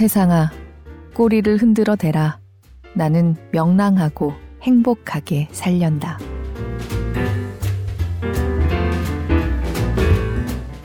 세상아, 0.00 0.50
꼬리를 1.12 1.58
흔들어 1.58 1.94
대라. 1.94 2.40
나는 2.94 3.36
명랑하고 3.52 4.32
행복하게 4.62 5.48
살련다. 5.52 6.16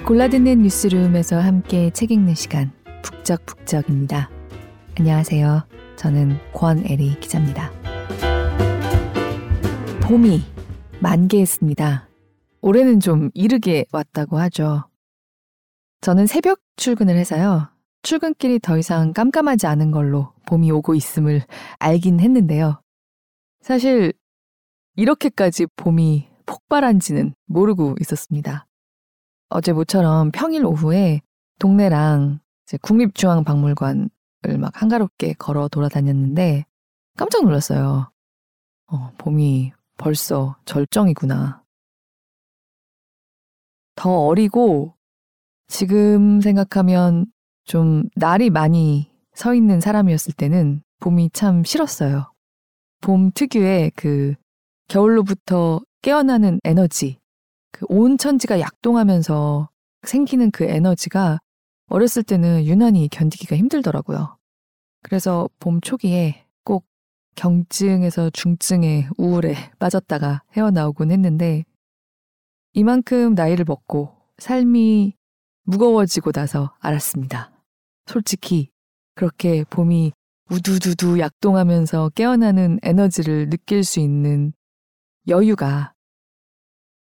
골라듣는 0.06 0.64
뉴스룸에서 0.64 1.40
함께 1.40 1.92
책 1.92 2.12
읽는 2.12 2.36
시간, 2.36 2.74
북적북적입니다. 3.04 4.30
안녕하세요. 5.00 5.66
저는 5.96 6.38
권애리 6.52 7.18
기자입니다. 7.22 7.72
봄이 10.02 10.42
만개했습니다. 11.00 12.10
올해는 12.60 13.00
좀 13.00 13.30
이르게 13.34 13.86
왔다고 13.94 14.40
하죠. 14.40 14.90
저는 16.02 16.28
새벽 16.28 16.60
출근을 16.76 17.16
해서요. 17.16 17.75
출근길이 18.06 18.60
더 18.60 18.78
이상 18.78 19.14
깜깜하지 19.14 19.66
않은 19.66 19.90
걸로 19.90 20.32
봄이 20.46 20.70
오고 20.70 20.94
있음을 20.94 21.42
알긴 21.80 22.20
했는데요. 22.20 22.80
사실 23.62 24.14
이렇게까지 24.96 25.66
봄이 25.76 26.30
폭발한지는 26.46 27.34
모르고 27.48 27.96
있었습니다. 28.02 28.68
어제 29.50 29.74
모처럼 29.74 30.30
평일 30.32 30.66
오후에 30.66 31.22
동네랑 31.58 32.42
국립중앙박물관을 32.84 34.10
막 34.60 34.80
한가롭게 34.80 35.34
걸어 35.34 35.68
돌아다녔는데 35.68 36.66
깜짝 37.18 37.44
놀랐어요. 37.44 38.12
어, 38.86 39.12
봄이 39.18 39.72
벌써 39.98 40.56
절정이구나. 40.66 41.64
더 43.96 44.28
어리고 44.28 44.94
지금 45.68 46.40
생각하면 46.42 47.26
좀 47.66 48.04
날이 48.16 48.50
많이 48.50 49.12
서 49.34 49.54
있는 49.54 49.82
사람이었을 49.82 50.34
때는 50.34 50.82
봄이 51.00 51.32
참 51.34 51.64
싫었어요. 51.64 52.32
봄 53.02 53.32
특유의 53.32 53.92
그 53.96 54.36
겨울로부터 54.88 55.82
깨어나는 56.02 56.60
에너지, 56.64 57.20
그 57.72 57.86
온 57.90 58.18
천지가 58.18 58.60
약동하면서 58.60 59.70
생기는 60.04 60.52
그 60.52 60.64
에너지가 60.64 61.40
어렸을 61.88 62.24
때는 62.24 62.66
유난히 62.66 63.10
견디기가 63.10 63.56
힘들더라고요. 63.58 64.38
그래서 65.04 65.50
봄 65.60 65.82
초기에 65.82 66.46
꼭 66.64 66.86
경증에서 67.36 68.30
중증의 68.30 69.10
우울에 69.18 69.56
빠졌다가 69.80 70.44
헤어나오곤 70.54 71.12
했는데 71.12 71.64
이만큼 72.74 73.34
나이를 73.36 73.66
먹고 73.66 74.16
삶이 74.38 75.16
무거워지고 75.64 76.32
나서 76.32 76.74
알았습니다. 76.80 77.55
솔직히 78.06 78.70
그렇게 79.16 79.64
봄이 79.70 80.12
우두두두 80.50 81.20
약동하면서 81.20 82.10
깨어나는 82.10 82.80
에너지를 82.84 83.50
느낄 83.50 83.84
수 83.84 84.00
있는 84.00 84.54
여유가 85.28 85.94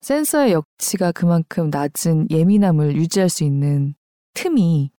센서의 0.01 0.53
역치가 0.53 1.13
그만큼 1.13 1.71
낮은 1.71 2.31
예민함을 2.31 2.97
유지할 2.97 3.29
수 3.29 3.45
있는 3.45 3.95
틈이 4.35 4.91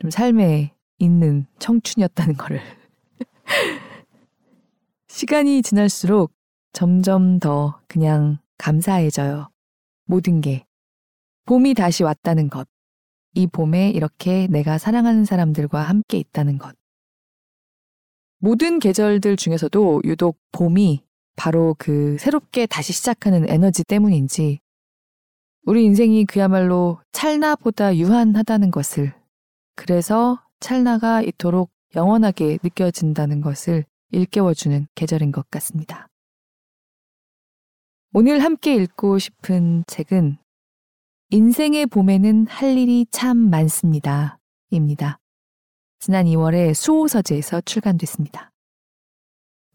좀 0.00 0.10
삶에 0.10 0.74
있는 0.98 1.46
청춘이었다는 1.58 2.36
거를 2.36 2.60
시간이 5.08 5.62
지날수록 5.62 6.32
점점 6.72 7.38
더 7.38 7.80
그냥 7.88 8.38
감사해져요. 8.58 9.50
모든 10.06 10.40
게 10.40 10.64
봄이 11.46 11.74
다시 11.74 12.02
왔다는 12.02 12.48
것. 12.48 12.68
이 13.34 13.46
봄에 13.46 13.90
이렇게 13.90 14.46
내가 14.48 14.78
사랑하는 14.78 15.24
사람들과 15.24 15.82
함께 15.82 16.18
있다는 16.18 16.58
것. 16.58 16.74
모든 18.38 18.78
계절들 18.78 19.36
중에서도 19.36 20.02
유독 20.04 20.38
봄이 20.52 21.02
바로 21.36 21.74
그 21.78 22.16
새롭게 22.18 22.66
다시 22.66 22.92
시작하는 22.92 23.48
에너지 23.48 23.84
때문인지 23.84 24.60
우리 25.64 25.84
인생이 25.84 26.24
그야말로 26.24 27.00
찰나보다 27.12 27.96
유한하다는 27.96 28.70
것을 28.70 29.12
그래서 29.76 30.42
찰나가 30.58 31.22
이토록 31.22 31.70
영원하게 31.94 32.58
느껴진다는 32.62 33.40
것을 33.40 33.84
일깨워주는 34.12 34.86
계절인 34.94 35.32
것 35.32 35.48
같습니다. 35.50 36.08
오늘 38.12 38.42
함께 38.42 38.74
읽고 38.74 39.18
싶은 39.18 39.84
책은 39.86 40.38
인생의 41.32 41.86
봄에는 41.86 42.48
할 42.48 42.76
일이 42.76 43.06
참 43.08 43.36
많습니다. 43.36 44.40
입니다. 44.70 45.20
지난 46.00 46.26
2월에 46.26 46.74
수오서재에서 46.74 47.60
출간됐습니다. 47.60 48.50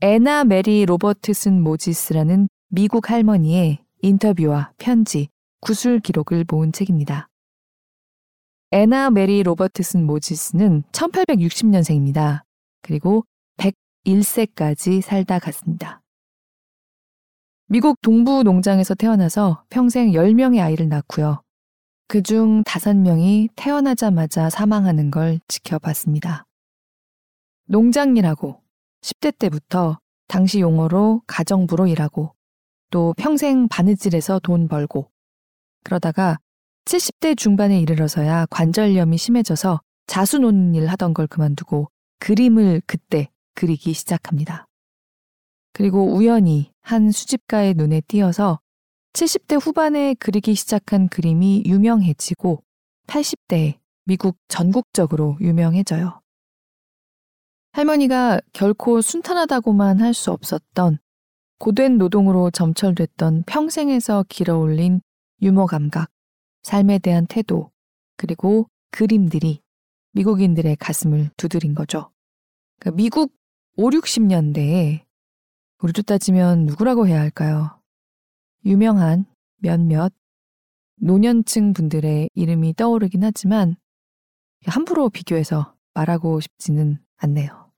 애나 0.01 0.43
메리 0.43 0.85
로버트슨 0.85 1.61
모지스라는 1.63 2.49
미국 2.67 3.09
할머니의 3.09 3.79
인터뷰와 4.01 4.73
편지, 4.77 5.29
구술 5.61 6.01
기록을 6.01 6.43
모은 6.51 6.73
책입니다. 6.73 7.29
애나 8.73 9.09
메리 9.09 9.41
로버트슨 9.41 10.05
모지스는 10.05 10.83
1860년생입니다. 10.91 12.41
그리고 12.81 13.23
101세까지 14.05 14.99
살다 14.99 15.39
갔습니다. 15.39 16.01
미국 17.67 18.01
동부 18.01 18.43
농장에서 18.43 18.93
태어나서 18.93 19.63
평생 19.69 20.11
10명의 20.11 20.61
아이를 20.61 20.89
낳고요. 20.89 21.44
그중 22.07 22.63
다섯 22.63 22.95
명이 22.95 23.49
태어나자마자 23.55 24.49
사망하는 24.49 25.09
걸 25.09 25.39
지켜봤습니다. 25.47 26.45
농장일하고 27.67 28.61
10대 29.01 29.37
때부터 29.37 29.99
당시 30.27 30.59
용어로 30.59 31.23
가정부로 31.25 31.87
일하고 31.87 32.35
또 32.91 33.13
평생 33.17 33.67
바느질해서 33.67 34.39
돈 34.39 34.67
벌고 34.67 35.09
그러다가 35.83 36.37
70대 36.85 37.35
중반에 37.35 37.79
이르러서야 37.79 38.45
관절염이 38.51 39.17
심해져서 39.17 39.81
자수 40.05 40.39
놓는 40.39 40.75
일 40.75 40.87
하던 40.87 41.15
걸 41.15 41.25
그만두고 41.25 41.89
그림을 42.19 42.81
그때 42.85 43.29
그리기 43.55 43.93
시작합니다. 43.93 44.67
그리고 45.73 46.13
우연히 46.13 46.71
한 46.81 47.11
수집가의 47.11 47.73
눈에 47.73 48.01
띄어서 48.01 48.59
70대 49.15 49.57
후반에 49.61 50.13
그리기 50.15 50.55
시작한 50.55 51.07
그림이 51.07 51.63
유명해지고 51.65 52.61
80대에 53.07 53.79
미국 54.03 54.37
전국적으로 54.49 55.37
유명해져요. 55.39 56.21
할머니가 57.71 58.41
결코 58.51 58.99
순탄하다고만 59.01 60.01
할 60.01 60.13
수 60.13 60.31
없었던 60.31 60.99
고된 61.59 61.97
노동으로 61.97 62.51
점철됐던 62.51 63.43
평생에서 63.47 64.25
길어올린 64.27 64.99
유머 65.41 65.65
감각, 65.65 66.11
삶에 66.63 66.99
대한 66.99 67.25
태도, 67.25 67.71
그리고 68.17 68.67
그림들이 68.91 69.61
미국인들의 70.11 70.75
가슴을 70.75 71.29
두드린 71.37 71.73
거죠. 71.73 72.11
그러니까 72.79 72.97
미국 72.97 73.33
5, 73.77 73.91
60년대에 73.91 75.05
우리도 75.81 76.01
따지면 76.01 76.65
누구라고 76.65 77.07
해야 77.07 77.21
할까요? 77.21 77.74
유명한 78.65 79.25
몇몇 79.57 80.11
노년층 80.97 81.73
분들의 81.73 82.29
이름이 82.33 82.73
떠오르긴 82.75 83.23
하지만 83.23 83.75
함부로 84.65 85.09
비교해서 85.09 85.75
말하고 85.93 86.39
싶지는 86.39 86.97
않네요. 87.17 87.71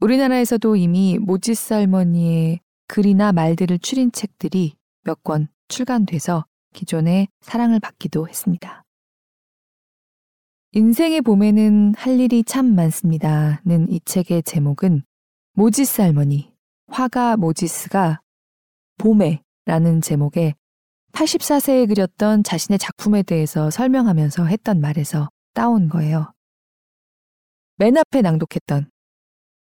우리나라에서도 0.00 0.76
이미 0.76 1.18
모지스 1.18 1.74
할머니의 1.74 2.60
글이나 2.88 3.32
말들을 3.32 3.78
추린 3.78 4.10
책들이 4.10 4.74
몇 5.04 5.22
권 5.22 5.48
출간돼서 5.68 6.46
기존의 6.74 7.28
사랑을 7.40 7.78
받기도 7.80 8.28
했습니다. 8.28 8.84
인생의 10.72 11.20
봄에는 11.22 11.94
할 11.96 12.18
일이 12.18 12.42
참 12.44 12.74
많습니다는 12.74 13.88
이 13.90 14.00
책의 14.04 14.42
제목은 14.44 15.02
모지스 15.54 16.00
할머니, 16.00 16.52
화가 16.88 17.36
모지스가 17.36 18.20
봄에라는 19.00 20.02
제목의 20.02 20.54
84세에 21.12 21.88
그렸던 21.88 22.44
자신의 22.44 22.78
작품에 22.78 23.22
대해서 23.22 23.70
설명하면서 23.70 24.44
했던 24.44 24.80
말에서 24.80 25.30
따온 25.54 25.88
거예요. 25.88 26.32
맨 27.76 27.96
앞에 27.96 28.20
낭독했던 28.20 28.90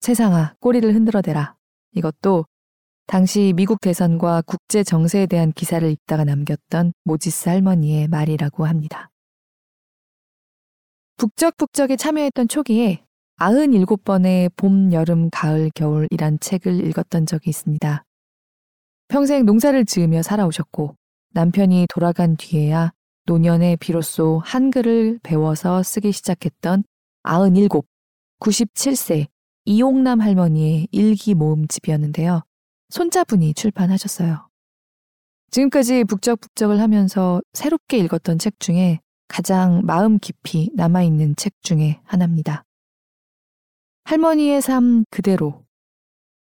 세상아 0.00 0.54
꼬리를 0.58 0.92
흔들어대라. 0.92 1.54
이것도 1.92 2.46
당시 3.06 3.52
미국 3.54 3.80
대선과 3.80 4.42
국제 4.42 4.82
정세에 4.82 5.26
대한 5.26 5.52
기사를 5.52 5.88
읽다가 5.88 6.24
남겼던 6.24 6.92
모지스 7.04 7.48
할머니의 7.48 8.08
말이라고 8.08 8.66
합니다. 8.66 9.08
북적북적에 11.16 11.96
참여했던 11.96 12.48
초기에 12.48 13.04
97번의 13.38 14.50
봄, 14.56 14.92
여름, 14.92 15.30
가을, 15.30 15.70
겨울이란 15.74 16.40
책을 16.40 16.84
읽었던 16.88 17.26
적이 17.26 17.50
있습니다. 17.50 18.04
평생 19.08 19.46
농사를 19.46 19.84
지으며 19.86 20.22
살아오셨고 20.22 20.94
남편이 21.32 21.86
돌아간 21.88 22.36
뒤에야 22.36 22.92
노년에 23.24 23.76
비로소 23.76 24.40
한글을 24.44 25.20
배워서 25.22 25.82
쓰기 25.82 26.12
시작했던 26.12 26.84
97, 27.22 27.68
97세 28.40 29.26
이용남 29.64 30.20
할머니의 30.20 30.88
일기 30.92 31.34
모음집이었는데요. 31.34 32.42
손자분이 32.90 33.54
출판하셨어요. 33.54 34.48
지금까지 35.50 36.04
북적북적을 36.04 36.80
하면서 36.80 37.40
새롭게 37.52 37.98
읽었던 37.98 38.38
책 38.38 38.60
중에 38.60 39.00
가장 39.26 39.82
마음 39.84 40.18
깊이 40.18 40.70
남아있는 40.74 41.36
책 41.36 41.54
중에 41.62 42.00
하나입니다. 42.04 42.64
할머니의 44.04 44.62
삶 44.62 45.04
그대로. 45.10 45.67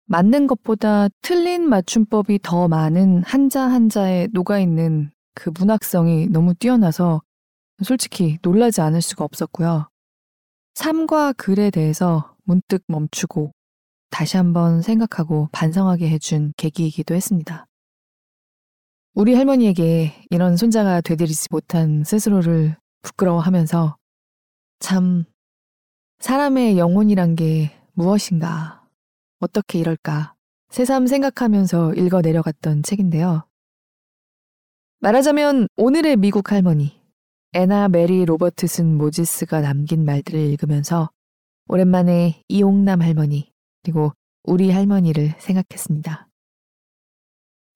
맞는 0.06 0.48
것보다 0.48 1.08
틀린 1.22 1.68
맞춤법이 1.70 2.40
더 2.44 2.68
많은 2.68 3.24
한자 3.24 3.62
한자에 3.62 4.28
녹아있는 4.32 5.12
그 5.36 5.52
문학성이 5.58 6.28
너무 6.28 6.54
뛰어나서 6.54 7.22
솔직히 7.84 8.38
놀라지 8.42 8.82
않을 8.82 9.02
수가 9.02 9.24
없었고요. 9.24 9.90
삶과 10.76 11.34
글에 11.34 11.70
대해서 11.70 12.36
문득 12.44 12.84
멈추고 12.88 13.52
다시 14.10 14.38
한번 14.38 14.82
생각하고 14.82 15.50
반성하게 15.52 16.10
해준 16.10 16.54
계기이기도 16.58 17.16
했습니다. 17.16 17.66
우리 19.16 19.36
할머니에게 19.36 20.26
이런 20.30 20.58
손자가 20.58 21.02
되드리지 21.02 21.48
못한 21.52 22.04
스스로를 22.04 22.76
부끄러워하면서 23.04 23.96
참 24.80 25.26
사람의 26.20 26.78
영혼이란 26.78 27.36
게 27.36 27.72
무엇인가, 27.94 28.83
어떻게 29.44 29.78
이럴까 29.78 30.36
새삼 30.70 31.06
생각하면서 31.06 31.96
읽어 31.96 32.22
내려갔던 32.22 32.82
책인데요. 32.82 33.46
말하자면 35.02 35.68
오늘의 35.76 36.16
미국 36.16 36.54
할머니, 36.54 37.02
애나 37.52 37.90
메리 37.90 38.24
로버트슨 38.24 38.98
모지스가 38.98 39.60
남긴 39.60 40.06
말들을 40.06 40.40
읽으면서 40.40 41.10
오랜만에 41.68 42.42
이용남 42.48 43.02
할머니, 43.02 43.52
그리고 43.84 44.14
우리 44.46 44.72
할머니를 44.72 45.36
생각했습니다. 45.40 46.30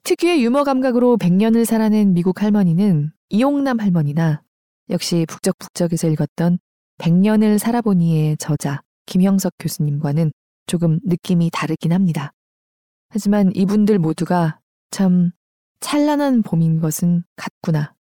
특유의 0.04 0.42
유머 0.46 0.64
감각으로 0.64 1.18
100년을 1.18 1.66
살아낸 1.66 2.14
미국 2.14 2.42
할머니는 2.42 3.12
이용남 3.28 3.82
할머니나 3.82 4.42
역시 4.90 5.26
북적북적에서 5.28 6.08
읽었던 6.08 6.60
100년을 7.00 7.58
살아보니의 7.58 8.38
저자 8.38 8.82
김형석 9.06 9.52
교수님과는 9.60 10.32
조금 10.68 11.00
느낌이 11.04 11.50
다르긴 11.52 11.94
합니다. 11.94 12.32
하지만 13.10 13.52
이분들 13.56 14.00
모두가 14.00 14.60
참 14.92 15.32
찬란한 15.80 16.44
봄인 16.44 16.80
것은 16.80 17.24
같구나. 17.36 17.96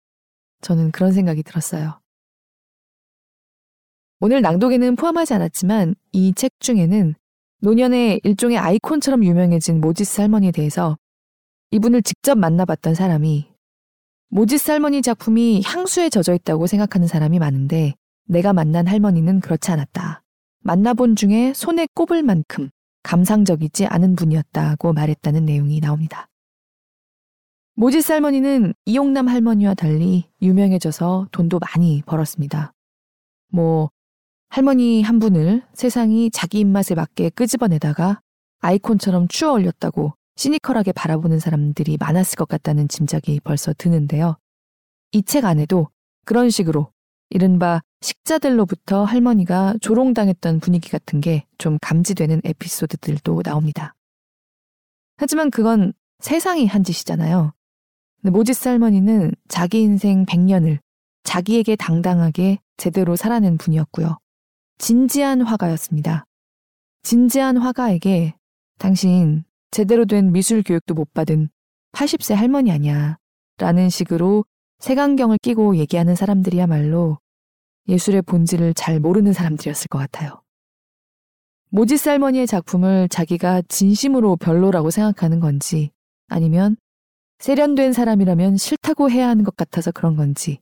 저는 0.63 0.91
그런 0.91 1.13
생각이 1.13 1.43
들었어요. 1.43 2.01
오늘 4.21 4.41
낭독에는 4.43 4.97
포함하지 4.97 5.35
않았지만 5.35 5.95
이 6.13 6.33
책 6.35 6.53
중에는 6.61 7.15
노년의 7.61 8.21
일종의 8.25 8.59
아이콘처럼 8.59 9.25
유명해진 9.25 9.81
모지스 9.81 10.21
할머니에 10.21 10.51
대해서 10.51 10.97
이분을 11.71 12.03
직접 12.03 12.37
만나봤던 12.37 12.95
사람이 12.95 13.51
모지스 14.29 14.71
할머니 14.71 15.03
작품이 15.03 15.63
향수에 15.65 16.09
젖어 16.09 16.35
있다고 16.35 16.67
생각하는 16.67 17.07
사람이 17.07 17.39
많은데 17.39 17.95
내가 18.27 18.53
만난 18.53 18.87
할머니는 18.87 19.41
그렇지 19.41 19.71
않았다. 19.71 20.24
만나본 20.65 21.15
중에 21.15 21.53
손에 21.55 21.87
꼽을 21.95 22.23
만큼 22.23 22.71
감상적이지 23.03 23.85
않은 23.87 24.17
분이었다고 24.17 24.95
말했다는 24.95 25.45
내용이 25.45 25.79
나옵니다. 25.81 26.27
모지스 27.77 28.13
할머니는 28.13 28.73
이용남 28.87 29.29
할머니와 29.29 29.75
달리 29.75 30.25
유명해져서 30.41 31.29
돈도 31.33 31.59
많이 31.59 32.03
벌었습니다. 32.07 32.73
뭐, 33.49 33.91
할머니 34.49 35.03
한 35.03 35.19
분을 35.19 35.63
세상이 35.75 36.31
자기 36.31 36.61
입맛에 36.61 36.95
맞게 36.95 37.31
끄집어내다가 37.31 38.21
아이콘처럼 38.61 39.29
추어 39.29 39.53
올렸다고 39.53 40.15
시니컬하게 40.37 40.93
바라보는 40.93 41.41
사람들이 41.41 41.99
많았을 41.99 42.37
것 42.37 42.49
같다는 42.49 42.89
짐작이 42.89 43.41
벌써 43.45 43.75
드는데요. 43.77 44.37
이 45.13 45.21
책 45.23 45.45
안에도 45.45 45.89
그런 46.25 46.49
식으로 46.49 46.91
이른바 47.35 47.83
식자들로부터 48.01 49.05
할머니가 49.05 49.75
조롱당했던 49.81 50.61
분위기 50.61 50.89
같은 50.89 51.21
게 51.21 51.45
좀 51.59 51.79
감지되는 51.81 52.43
에피소드들도 52.45 53.43
나옵니다. 53.43 53.95
하지만 55.17 55.51
그건 55.51 55.95
세상이 56.21 56.67
한 56.67 56.85
짓이잖아요. 56.85 57.53
모지스 58.23 58.69
할머니는 58.69 59.33
자기 59.49 59.81
인생 59.81 60.27
100년을 60.27 60.79
자기에게 61.23 61.77
당당하게 61.77 62.59
제대로 62.77 63.17
살아낸 63.17 63.57
분이었고요. 63.57 64.19
진지한 64.77 65.41
화가였습니다. 65.41 66.27
진지한 67.03 67.57
화가에게 67.57 68.35
당신 68.79 69.45
제대로 69.71 70.05
된 70.05 70.31
미술 70.33 70.63
교육도 70.63 70.93
못 70.93 71.15
받은 71.15 71.49
80세 71.93 72.35
할머니 72.35 72.71
아니야. 72.73 73.17
라는 73.57 73.89
식으로 73.89 74.45
색안경을 74.81 75.39
끼고 75.41 75.77
얘기하는 75.77 76.15
사람들이야말로 76.15 77.19
예술의 77.89 78.23
본질을 78.23 78.75
잘 78.75 79.01
모르는 79.01 79.33
사람들이었을 79.33 79.89
것 79.89 79.99
같아요. 79.99 80.43
모지스 81.71 82.09
할머니의 82.09 82.47
작품을 82.47 83.09
자기가 83.09 83.63
진심으로 83.69 84.37
별로라고 84.37 84.91
생각하는 84.91 85.41
건지 85.41 85.91
아니면 86.29 86.77
세련된 87.41 87.93
사람이라면 87.93 88.57
싫다고 88.57 89.11
해야 89.11 89.29
하는 89.29 89.45
것 89.45 89.57
같아서 89.57 89.91
그런 89.91 90.17
건지 90.17 90.61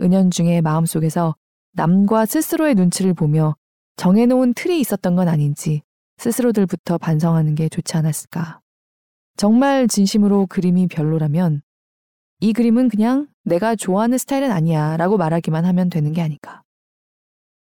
은연중에 0.00 0.60
마음속에서 0.60 1.36
남과 1.72 2.26
스스로의 2.26 2.74
눈치를 2.74 3.14
보며 3.14 3.54
정해놓은 3.96 4.54
틀이 4.54 4.80
있었던 4.80 5.16
건 5.16 5.28
아닌지 5.28 5.82
스스로들부터 6.18 6.98
반성하는 6.98 7.54
게 7.54 7.68
좋지 7.68 7.96
않았을까. 7.96 8.60
정말 9.36 9.86
진심으로 9.86 10.46
그림이 10.46 10.88
별로라면 10.88 11.62
이 12.40 12.52
그림은 12.52 12.88
그냥 12.88 13.28
내가 13.48 13.74
좋아하는 13.74 14.18
스타일은 14.18 14.50
아니야 14.50 14.96
라고 14.98 15.16
말하기만 15.16 15.64
하면 15.64 15.88
되는 15.88 16.12
게 16.12 16.20
아닐까. 16.20 16.62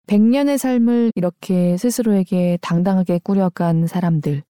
100년의 0.07 0.59
삶을 0.59 1.13
이렇게 1.15 1.77
스스로에게 1.77 2.59
당당하게 2.63 3.19
꾸려간 3.19 3.87
사람들, 3.87 4.43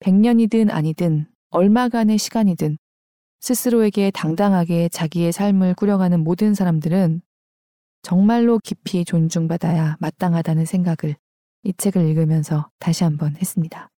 100년이든 0.00 0.70
아니든 0.70 1.26
얼마간의 1.50 2.18
시간이든 2.18 2.78
스스로에게 3.40 4.10
당당하게 4.10 4.88
자기의 4.88 5.32
삶을 5.32 5.74
꾸려가는 5.74 6.24
모든 6.24 6.54
사람들은 6.54 7.20
정말로 8.02 8.58
깊이 8.58 9.04
존중받아야 9.04 9.96
마땅하다는 10.00 10.64
생각을 10.64 11.16
이 11.64 11.72
책을 11.74 12.06
읽으면서 12.08 12.70
다시 12.78 13.04
한번 13.04 13.36
했습니다. 13.36 13.90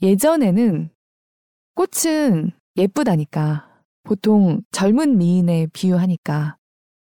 예전에는 0.00 0.90
꽃은 1.74 2.52
예쁘다니까 2.76 3.77
보통 4.08 4.62
젊은 4.70 5.18
미인에 5.18 5.66
비유하니까 5.66 6.56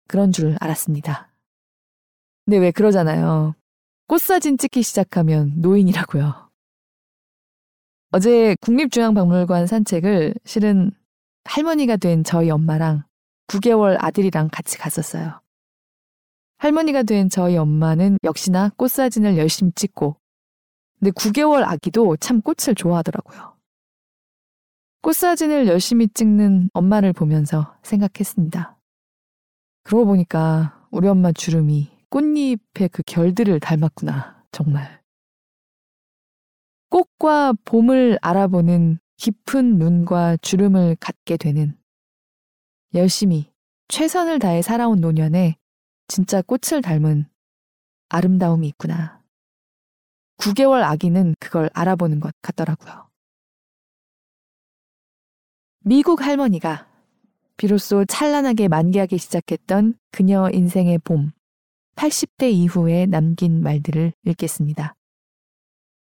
그런 0.09 0.33
줄 0.33 0.57
알았습니다. 0.59 1.31
근데 2.47 2.57
왜 2.57 2.71
그러잖아요. 2.71 3.55
꽃사진 4.07 4.57
찍기 4.57 4.83
시작하면 4.83 5.53
노인이라고요. 5.57 6.51
어제 8.13 8.57
국립중앙박물관 8.63 9.67
산책을 9.67 10.35
실은 10.47 10.93
할머니가 11.45 11.99
된 11.99 12.25
저희 12.25 12.49
엄마랑 12.49 13.05
9개월 13.49 14.03
아들이랑 14.03 14.49
같이 14.51 14.79
갔었어요. 14.79 15.43
할머니가 16.57 17.03
된 17.03 17.29
저희 17.29 17.59
엄마는 17.59 18.17
역시나 18.25 18.71
꽃사진을 18.79 19.37
열심히 19.37 19.73
찍고, 19.73 20.17
근데 21.01 21.11
9개월 21.11 21.65
아기도 21.65 22.17
참 22.17 22.41
꽃을 22.41 22.75
좋아하더라고요. 22.75 23.54
꽃사진을 25.05 25.67
열심히 25.67 26.09
찍는 26.09 26.71
엄마를 26.73 27.13
보면서 27.13 27.77
생각했습니다. 27.83 28.79
그러고 29.83 30.07
보니까 30.07 30.89
우리 30.91 31.09
엄마 31.09 31.31
주름이 31.31 31.91
꽃잎의 32.09 32.89
그 32.91 33.03
결들을 33.05 33.61
닮았구나, 33.61 34.47
정말. 34.51 35.03
꽃과 36.89 37.53
봄을 37.67 38.19
알아보는 38.23 38.99
깊은 39.19 39.77
눈과 39.77 40.39
주름을 40.39 40.97
갖게 40.99 41.37
되는 41.37 41.77
열심히 42.95 43.53
최선을 43.89 44.39
다해 44.39 44.63
살아온 44.63 45.03
노년에 45.03 45.57
진짜 46.09 46.41
꽃을 46.41 46.81
닮은 46.81 47.29
아름다움이 48.09 48.67
있구나. 48.69 49.23
9개월 50.39 50.83
아기는 50.83 51.35
그걸 51.39 51.69
알아보는 51.75 52.21
것 52.21 52.33
같더라고요. 52.41 53.13
미국 55.87 56.23
할머니가 56.23 56.88
비로소 57.59 58.07
찬란하게 58.07 58.69
만개하기 58.69 59.19
시작했던 59.19 59.99
그녀 60.12 60.49
인생의 60.50 60.97
봄, 61.05 61.33
80대 61.97 62.50
이후에 62.50 63.05
남긴 63.05 63.62
말들을 63.62 64.14
읽겠습니다. 64.25 64.95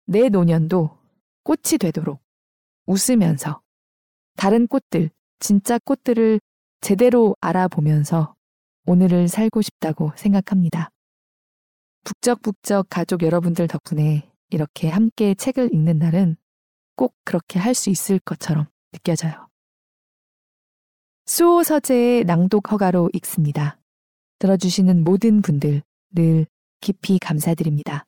내 0.08 0.30
노년도 0.30 0.98
꽃이 1.44 1.78
되도록 1.80 2.20
웃으면서 2.88 3.62
다른 4.36 4.66
꽃들, 4.66 5.12
진짜 5.40 5.78
꽃들을 5.78 6.40
제대로 6.82 7.36
알아보면서 7.40 8.34
오늘을 8.88 9.28
살고 9.28 9.62
싶다고 9.62 10.12
생각합니다. 10.16 10.90
북적북적 12.04 12.88
가족 12.90 13.22
여러분들 13.22 13.68
덕분에 13.68 14.28
이렇게 14.50 14.90
함께 14.90 15.36
책을 15.36 15.72
읽는 15.72 16.00
날은 16.00 16.36
꼭 16.96 17.14
그렇게 17.24 17.60
할 17.60 17.76
수 17.76 17.92
있을 17.92 18.18
것처럼 18.18 18.66
느껴져요. 18.92 19.47
수호 21.28 21.62
서재의 21.62 22.24
낭독 22.24 22.72
허가로 22.72 23.10
읽습니다. 23.16 23.78
들어주시는 24.40 25.04
모든 25.04 25.42
분들 25.42 25.84
늘 26.12 26.46
깊이 26.80 27.20
감사드립니다. 27.20 28.06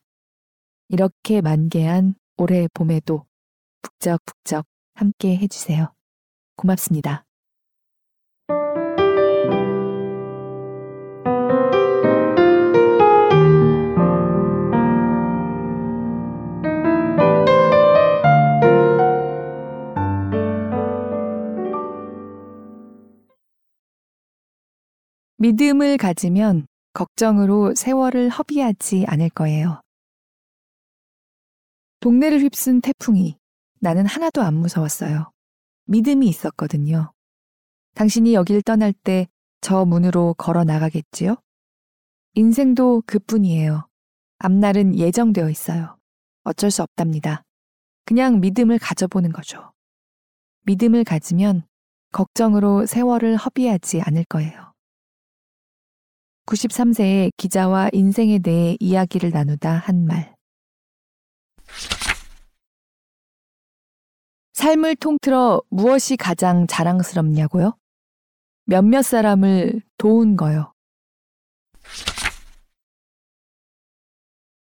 이렇게 0.88 1.42
만개한 1.42 2.14
올해 2.38 2.66
봄에도 2.72 3.26
북적북적 3.82 4.64
함께 4.94 5.36
해주세요. 5.36 5.92
고맙습니다. 6.56 7.26
믿음을 25.40 25.96
가지면 25.96 26.66
걱정으로 26.92 27.74
세월을 27.74 28.28
허비하지 28.28 29.06
않을 29.08 29.30
거예요. 29.30 29.80
동네를 32.00 32.40
휩쓴 32.40 32.80
태풍이 32.80 33.36
나는 33.80 34.06
하나도 34.06 34.42
안 34.42 34.54
무서웠어요. 34.54 35.32
믿음이 35.86 36.28
있었거든요. 36.28 37.12
당신이 37.94 38.34
여길 38.34 38.62
떠날 38.62 38.92
때 38.92 39.26
저 39.60 39.84
문으로 39.84 40.34
걸어 40.38 40.64
나가겠지요? 40.64 41.36
인생도 42.34 43.02
그뿐이에요. 43.06 43.86
앞날은 44.38 44.98
예정되어 44.98 45.50
있어요. 45.50 45.98
어쩔 46.44 46.70
수 46.70 46.82
없답니다. 46.82 47.42
그냥 48.06 48.40
믿음을 48.40 48.78
가져보는 48.78 49.32
거죠. 49.32 49.72
믿음을 50.64 51.04
가지면 51.04 51.66
걱정으로 52.12 52.86
세월을 52.86 53.36
허비하지 53.36 54.00
않을 54.00 54.24
거예요. 54.24 54.69
93세의 56.50 57.30
기자와 57.36 57.90
인생에 57.92 58.40
대해 58.40 58.76
이야기를 58.80 59.30
나누다 59.30 59.70
한 59.70 60.04
말. 60.04 60.34
삶을 64.54 64.96
통틀어 64.96 65.62
무엇이 65.70 66.16
가장 66.16 66.66
자랑스럽냐고요? 66.66 67.76
몇몇 68.64 69.02
사람을 69.02 69.80
도운 69.96 70.36
거요. 70.36 70.72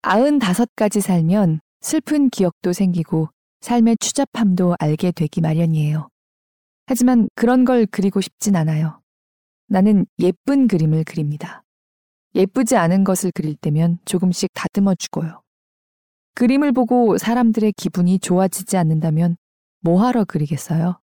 95가지 0.01 0.99
살면 0.99 1.59
슬픈 1.81 2.29
기억도 2.29 2.73
생기고 2.73 3.29
삶의 3.61 3.97
추잡함도 3.99 4.75
알게 4.79 5.11
되기 5.11 5.41
마련이에요. 5.41 6.09
하지만 6.87 7.29
그런 7.35 7.65
걸 7.65 7.85
그리고 7.85 8.21
싶진 8.21 8.55
않아요. 8.55 9.01
나는 9.67 10.05
예쁜 10.19 10.67
그림을 10.67 11.03
그립니다. 11.03 11.63
예쁘지 12.37 12.77
않은 12.77 13.03
것을 13.03 13.31
그릴 13.31 13.55
때면 13.55 13.97
조금씩 14.05 14.51
다듬어 14.53 14.93
주고요. 14.93 15.41
그림을 16.35 16.71
보고 16.71 17.17
사람들의 17.17 17.73
기분이 17.73 18.19
좋아지지 18.19 18.77
않는다면 18.77 19.37
뭐하러 19.79 20.23
그리겠어요? 20.23 20.99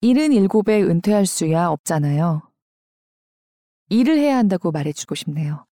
일은 0.00 0.32
일곱에 0.32 0.82
은퇴할 0.82 1.24
수야 1.24 1.68
없잖아요. 1.68 2.42
일을 3.90 4.18
해야 4.18 4.36
한다고 4.36 4.72
말해주고 4.72 5.14
싶네요. 5.14 5.66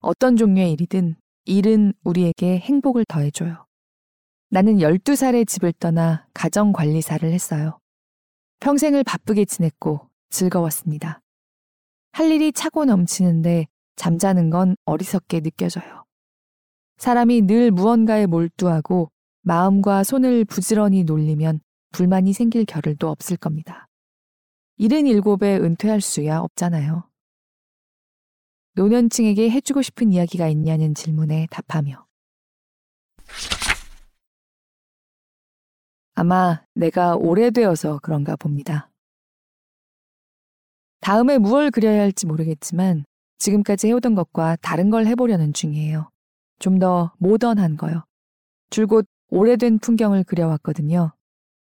어떤 0.00 0.36
종류의 0.36 0.72
일이든 0.72 1.14
일은 1.44 1.92
우리에게 2.02 2.58
행복을 2.58 3.04
더해줘요. 3.06 3.66
나는 4.50 4.78
12살에 4.78 5.46
집을 5.46 5.72
떠나 5.74 6.26
가정관리사를 6.34 7.32
했어요. 7.32 7.78
평생을 8.58 9.04
바쁘게 9.04 9.44
지냈고 9.44 10.11
즐거웠습니다. 10.32 11.20
할 12.10 12.30
일이 12.30 12.52
차고 12.52 12.84
넘치는데 12.84 13.68
잠자는 13.96 14.50
건 14.50 14.76
어리석게 14.84 15.40
느껴져요. 15.40 16.04
사람이 16.96 17.42
늘 17.42 17.70
무언가에 17.70 18.26
몰두하고 18.26 19.10
마음과 19.42 20.04
손을 20.04 20.44
부지런히 20.44 21.04
놀리면 21.04 21.60
불만이 21.92 22.32
생길 22.32 22.64
겨를도 22.64 23.08
없을 23.08 23.36
겁니다. 23.36 23.88
일은 24.76 25.06
일곱에 25.06 25.56
은퇴할 25.56 26.00
수야 26.00 26.40
없잖아요. 26.40 27.08
노년층에게 28.74 29.50
해주고 29.50 29.82
싶은 29.82 30.12
이야기가 30.12 30.48
있냐는 30.48 30.94
질문에 30.94 31.46
답하며 31.50 32.06
아마 36.14 36.64
내가 36.74 37.16
오래되어서 37.16 37.98
그런가 38.02 38.36
봅니다. 38.36 38.91
다음에 41.02 41.36
무얼 41.36 41.72
그려야 41.72 42.00
할지 42.00 42.26
모르겠지만 42.26 43.04
지금까지 43.38 43.88
해오던 43.88 44.14
것과 44.14 44.56
다른 44.62 44.88
걸 44.88 45.06
해보려는 45.06 45.52
중이에요. 45.52 46.08
좀 46.60 46.78
더 46.78 47.12
모던한 47.18 47.76
거요. 47.76 48.04
줄곧 48.70 49.06
오래된 49.28 49.80
풍경을 49.80 50.22
그려왔거든요. 50.22 51.12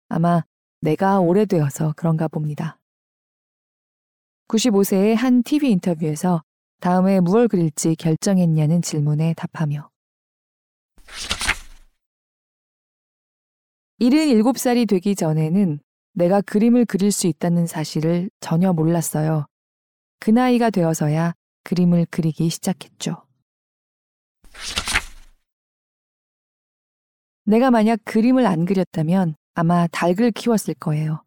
아마 0.08 0.44
내가 0.82 1.20
오래되어서 1.20 1.94
그런가 1.98 2.28
봅니다. 2.28 2.80
95세의 4.50 5.16
한 5.16 5.42
TV 5.42 5.72
인터뷰에서 5.72 6.44
다음에 6.80 7.20
무얼 7.20 7.48
그릴지 7.48 7.96
결정했냐는 7.96 8.84
질문에 8.84 9.34
답하며 9.34 9.90
77살이 14.00 14.88
되기 14.88 15.16
전에는 15.16 15.80
내가 16.14 16.42
그림을 16.42 16.86
그릴 16.86 17.12
수 17.12 17.28
있다는 17.28 17.66
사실을 17.66 18.30
전혀 18.40 18.72
몰랐어요. 18.72 19.48
그 20.20 20.30
나이가 20.30 20.70
되어서야 20.70 21.34
그림을 21.64 22.06
그리기 22.10 22.50
시작했죠. 22.50 23.24
내가 27.46 27.72
만약 27.72 28.00
그림을 28.06 28.46
안 28.46 28.66
그렸다면 28.66 29.36
아마 29.54 29.88
닭을 29.88 30.32
키웠을 30.32 30.76
거예요. 30.76 31.24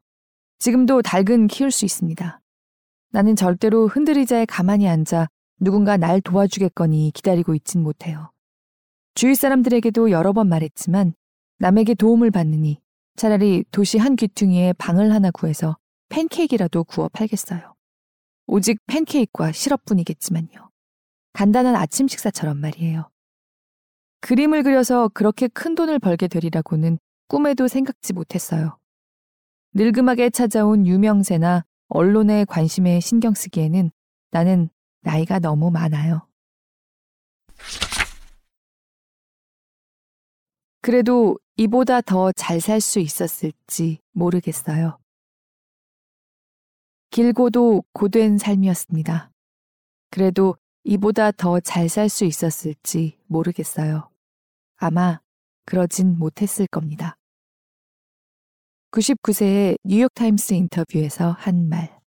지금도 0.58 1.02
닭은 1.02 1.48
키울 1.48 1.70
수 1.70 1.84
있습니다. 1.84 2.40
나는 3.10 3.36
절대로 3.36 3.88
흔들의자에 3.88 4.46
가만히 4.46 4.88
앉아 4.88 5.28
누군가 5.60 5.96
날 5.96 6.20
도와주겠거니 6.20 7.12
기다리고 7.14 7.54
있진 7.54 7.82
못해요. 7.82 8.30
주위 9.14 9.34
사람들에게도 9.34 10.10
여러 10.10 10.32
번 10.32 10.48
말했지만 10.48 11.14
남에게 11.58 11.94
도움을 11.94 12.30
받느니 12.30 12.80
차라리 13.16 13.64
도시 13.70 13.98
한 13.98 14.14
귀퉁이에 14.16 14.74
방을 14.74 15.12
하나 15.12 15.30
구해서 15.30 15.76
팬케이크라도 16.08 16.84
구워 16.84 17.08
팔겠어요. 17.08 17.74
오직 18.46 18.78
팬케이크와 18.86 19.52
시럽뿐이겠지만요. 19.52 20.70
간단한 21.32 21.74
아침 21.74 22.08
식사처럼 22.08 22.58
말이에요. 22.58 23.10
그림을 24.20 24.62
그려서 24.62 25.08
그렇게 25.08 25.48
큰 25.48 25.74
돈을 25.74 25.98
벌게 25.98 26.28
되리라고는 26.28 26.98
꿈에도 27.28 27.68
생각지 27.68 28.12
못했어요. 28.12 28.78
늙음하게 29.74 30.30
찾아온 30.30 30.86
유명세나 30.86 31.64
언론의 31.88 32.46
관심에 32.46 33.00
신경 33.00 33.34
쓰기에는 33.34 33.90
나는 34.30 34.68
나이가 35.02 35.38
너무 35.38 35.70
많아요. 35.70 36.26
그래도 40.80 41.36
이보다 41.58 42.02
더 42.02 42.32
잘 42.32 42.58
살 42.60 42.80
수 42.82 43.00
있었을지 43.00 43.98
모르겠어요. 44.12 44.98
길고도 47.10 47.82
고된 47.94 48.36
삶이었습니다. 48.36 49.30
그래도 50.10 50.56
이보다 50.84 51.32
더 51.32 51.58
잘 51.60 51.88
살 51.88 52.10
수 52.10 52.26
있었을지 52.26 53.18
모르겠어요. 53.26 54.10
아마 54.76 55.20
그러진 55.64 56.18
못했을 56.18 56.66
겁니다. 56.66 57.16
99세의 58.90 59.78
뉴욕타임스 59.84 60.52
인터뷰에서 60.52 61.30
한 61.30 61.70
말. 61.70 61.98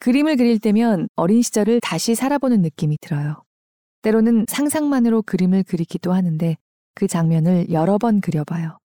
그림을 0.00 0.36
그릴 0.36 0.58
때면 0.58 1.08
어린 1.16 1.40
시절을 1.42 1.80
다시 1.80 2.14
살아보는 2.14 2.60
느낌이 2.60 2.98
들어요. 3.00 3.42
때로는 4.02 4.46
상상만으로 4.48 5.22
그림을 5.22 5.62
그리기도 5.62 6.12
하는데 6.12 6.56
그 6.94 7.06
장면을 7.06 7.70
여러 7.70 7.98
번 7.98 8.20
그려봐요. 8.20 8.78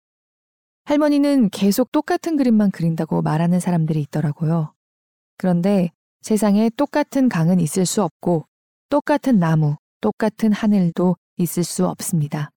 할머니는 0.84 1.50
계속 1.50 1.92
똑같은 1.92 2.36
그림만 2.36 2.70
그린다고 2.70 3.22
말하는 3.22 3.60
사람들이 3.60 4.00
있더라고요. 4.02 4.74
그런데 5.36 5.90
세상에 6.22 6.70
똑같은 6.76 7.28
강은 7.28 7.60
있을 7.60 7.86
수 7.86 8.02
없고 8.02 8.46
똑같은 8.88 9.38
나무, 9.38 9.76
똑같은 10.00 10.52
하늘도 10.52 11.16
있을 11.36 11.64
수 11.64 11.86
없습니다. 11.86 12.50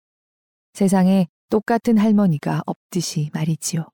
세상에 0.74 1.28
똑같은 1.50 1.98
할머니가 1.98 2.64
없듯이 2.66 3.30
말이지요. 3.34 3.88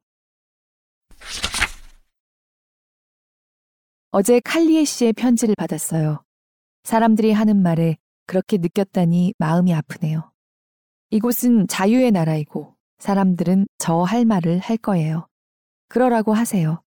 어제 4.11 4.39
칼리에 4.39 4.83
씨의 4.83 5.13
편지를 5.13 5.55
받았어요. 5.55 6.23
사람들이 6.83 7.31
하는 7.31 7.61
말에 7.61 7.97
그렇게 8.31 8.57
느꼈다니 8.57 9.33
마음이 9.39 9.73
아프네요. 9.73 10.31
이곳은 11.09 11.67
자유의 11.67 12.13
나라이고 12.13 12.77
사람들은 12.99 13.67
저 13.77 14.05
할 14.05 14.23
말을 14.23 14.59
할 14.59 14.77
거예요. 14.77 15.27
그러라고 15.89 16.31
하세요. 16.33 16.81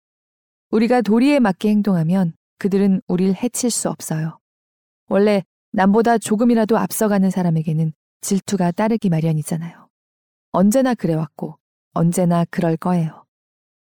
우리가 0.71 1.01
도리에 1.01 1.39
맞게 1.39 1.67
행동하면 1.67 2.33
그들은 2.59 3.01
우릴 3.09 3.33
해칠 3.33 3.71
수 3.71 3.89
없어요. 3.89 4.39
원래 5.09 5.43
남보다 5.73 6.17
조금이라도 6.17 6.77
앞서가는 6.77 7.29
사람에게는 7.29 7.91
질투가 8.21 8.71
따르기 8.71 9.09
마련이잖아요. 9.09 9.89
언제나 10.53 10.93
그래왔고 10.93 11.59
언제나 11.91 12.45
그럴 12.45 12.77
거예요. 12.77 13.25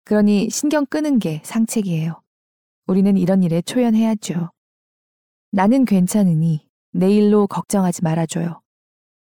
그러니 0.05 0.51
신경 0.51 0.87
끄는 0.87 1.19
게 1.19 1.43
상책이에요. 1.43 2.23
우리는 2.87 3.17
이런 3.17 3.43
일에 3.43 3.61
초연해야죠. 3.61 4.53
나는 5.51 5.85
괜찮으니 5.85 6.70
내일로 6.93 7.47
걱정하지 7.47 8.03
말아줘요. 8.03 8.61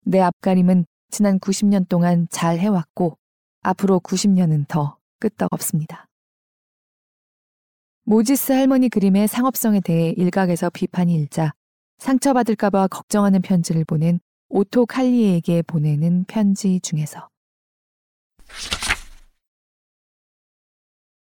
내 0.04 0.20
앞가림은 0.20 0.86
지난 1.10 1.38
90년 1.38 1.88
동안 1.88 2.26
잘 2.30 2.58
해왔고 2.58 3.16
앞으로 3.62 4.00
90년은 4.00 4.66
더 4.68 4.98
끄떡없습니다. 5.18 6.06
모지스 8.04 8.52
할머니 8.52 8.88
그림의 8.88 9.28
상업성에 9.28 9.80
대해 9.80 10.10
일각에서 10.16 10.70
비판이 10.70 11.14
일자 11.14 11.52
상처받을까봐 11.98 12.88
걱정하는 12.88 13.42
편지를 13.42 13.84
보낸 13.84 14.20
오토 14.48 14.86
칼리에게 14.86 15.62
보내는 15.62 16.24
편지 16.24 16.80
중에서 16.80 17.28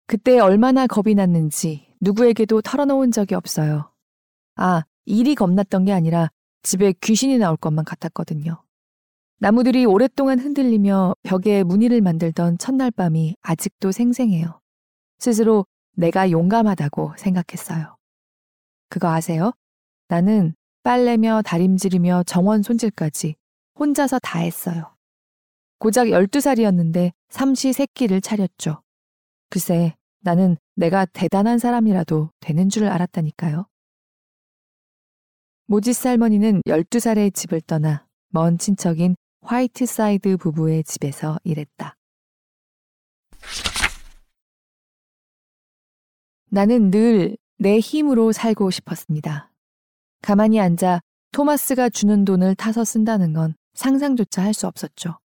그때 0.06 0.38
얼마나 0.38 0.86
겁이 0.86 1.14
났는지 1.14 1.94
누구에게도 2.00 2.62
털어놓은 2.62 3.12
적이 3.12 3.34
없어요. 3.34 3.92
아, 4.56 4.84
일이 5.04 5.35
겁났던 5.35 5.85
게 5.85 5.92
아니라 5.92 6.30
집에 6.62 6.92
귀신이 7.00 7.38
나올 7.38 7.56
것만 7.56 7.85
같았거든요. 7.85 8.62
나무들이 9.38 9.85
오랫동안 9.85 10.38
흔들리며 10.38 11.16
벽에 11.25 11.64
무늬를 11.64 12.00
만들던 12.00 12.59
첫날 12.59 12.90
밤이 12.92 13.37
아직도 13.42 13.90
생생해요. 13.90 14.61
스스로 15.18 15.66
내가 15.97 16.30
용감하다고 16.30 17.14
생각했어요. 17.16 17.97
그거 18.88 19.09
아세요? 19.09 19.52
나는 20.09 20.54
빨래며 20.85 21.42
다림질이며 21.42 22.25
정원 22.25 22.62
손질까지 22.62 23.35
혼자서 23.78 24.18
다 24.21 24.38
했어요. 24.38 24.94
고작 25.78 26.06
12살이었는데 26.09 27.12
삼시 27.28 27.73
세끼를 27.73 28.21
차렸죠. 28.21 28.82
글쎄, 29.50 29.97
나는 30.21 30.56
내가 30.76 31.04
대단한 31.06 31.59
사람이라도 31.59 32.30
되는 32.40 32.68
줄 32.68 32.87
알았다니까요. 32.87 33.66
모지스 35.66 36.09
할머니는 36.09 36.62
12살에 36.66 37.35
집을 37.35 37.61
떠나 37.62 38.07
먼 38.28 38.59
친척인 38.59 39.16
화이트사이드 39.42 40.37
부부의 40.37 40.85
집에서 40.85 41.38
일했다. 41.45 41.97
나는 46.50 46.90
늘 46.90 47.37
내 47.62 47.78
힘으로 47.78 48.33
살고 48.33 48.73
싶었습니다. 48.73 49.52
가만히 50.21 50.59
앉아 50.59 50.99
토마스가 51.31 51.90
주는 51.90 52.25
돈을 52.25 52.57
타서 52.57 52.85
쓴다는 52.85 53.33
건 53.33 53.54
상상조차 53.75 54.42
할 54.42 54.52
수 54.52 54.66
없었죠. 54.66 55.21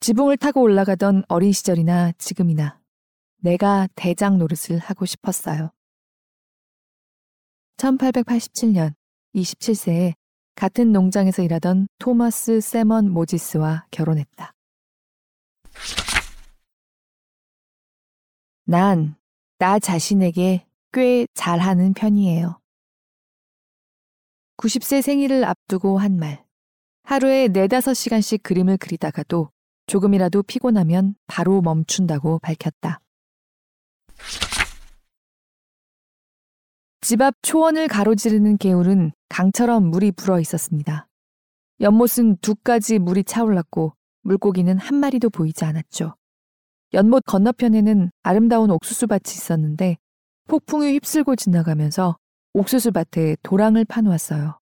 지붕을 0.00 0.38
타고 0.38 0.62
올라가던 0.62 1.24
어린 1.28 1.52
시절이나 1.52 2.12
지금이나 2.12 2.80
내가 3.42 3.86
대장 3.96 4.38
노릇을 4.38 4.78
하고 4.78 5.04
싶었어요. 5.04 5.72
1887년 7.76 8.94
27세에 9.36 10.14
같은 10.54 10.92
농장에서 10.92 11.42
일하던 11.42 11.86
토마스 11.98 12.60
세먼 12.60 13.10
모지스와 13.10 13.86
결혼했다. 13.90 14.52
난 18.64 19.16
나 19.58 19.78
자신에게 19.78 20.66
꽤 20.92 21.26
잘하는 21.32 21.94
편이에요. 21.94 22.60
90세 24.58 25.00
생일을 25.00 25.44
앞두고 25.44 25.96
한 25.98 26.18
말. 26.18 26.44
하루에 27.04 27.48
4, 27.48 27.66
5시간씩 27.66 28.42
그림을 28.42 28.76
그리다가도 28.76 29.50
조금이라도 29.86 30.42
피곤하면 30.42 31.14
바로 31.26 31.62
멈춘다고 31.62 32.38
밝혔다. 32.40 33.00
집 37.06 37.22
앞 37.22 37.36
초원을 37.40 37.86
가로지르는 37.86 38.58
개울은 38.58 39.12
강처럼 39.28 39.84
물이 39.92 40.10
불어 40.10 40.40
있었습니다. 40.40 41.06
연못은 41.80 42.38
두 42.38 42.56
가지 42.56 42.98
물이 42.98 43.22
차올랐고 43.22 43.92
물고기는 44.22 44.76
한 44.76 44.96
마리도 44.96 45.30
보이지 45.30 45.64
않았죠. 45.64 46.16
연못 46.94 47.22
건너편에는 47.24 48.10
아름다운 48.24 48.72
옥수수밭이 48.72 49.22
있었는데 49.36 49.98
폭풍이 50.48 50.94
휩쓸고 50.94 51.36
지나가면서 51.36 52.16
옥수수밭에 52.54 53.36
도랑을 53.44 53.84
파놓았어요. 53.84 54.58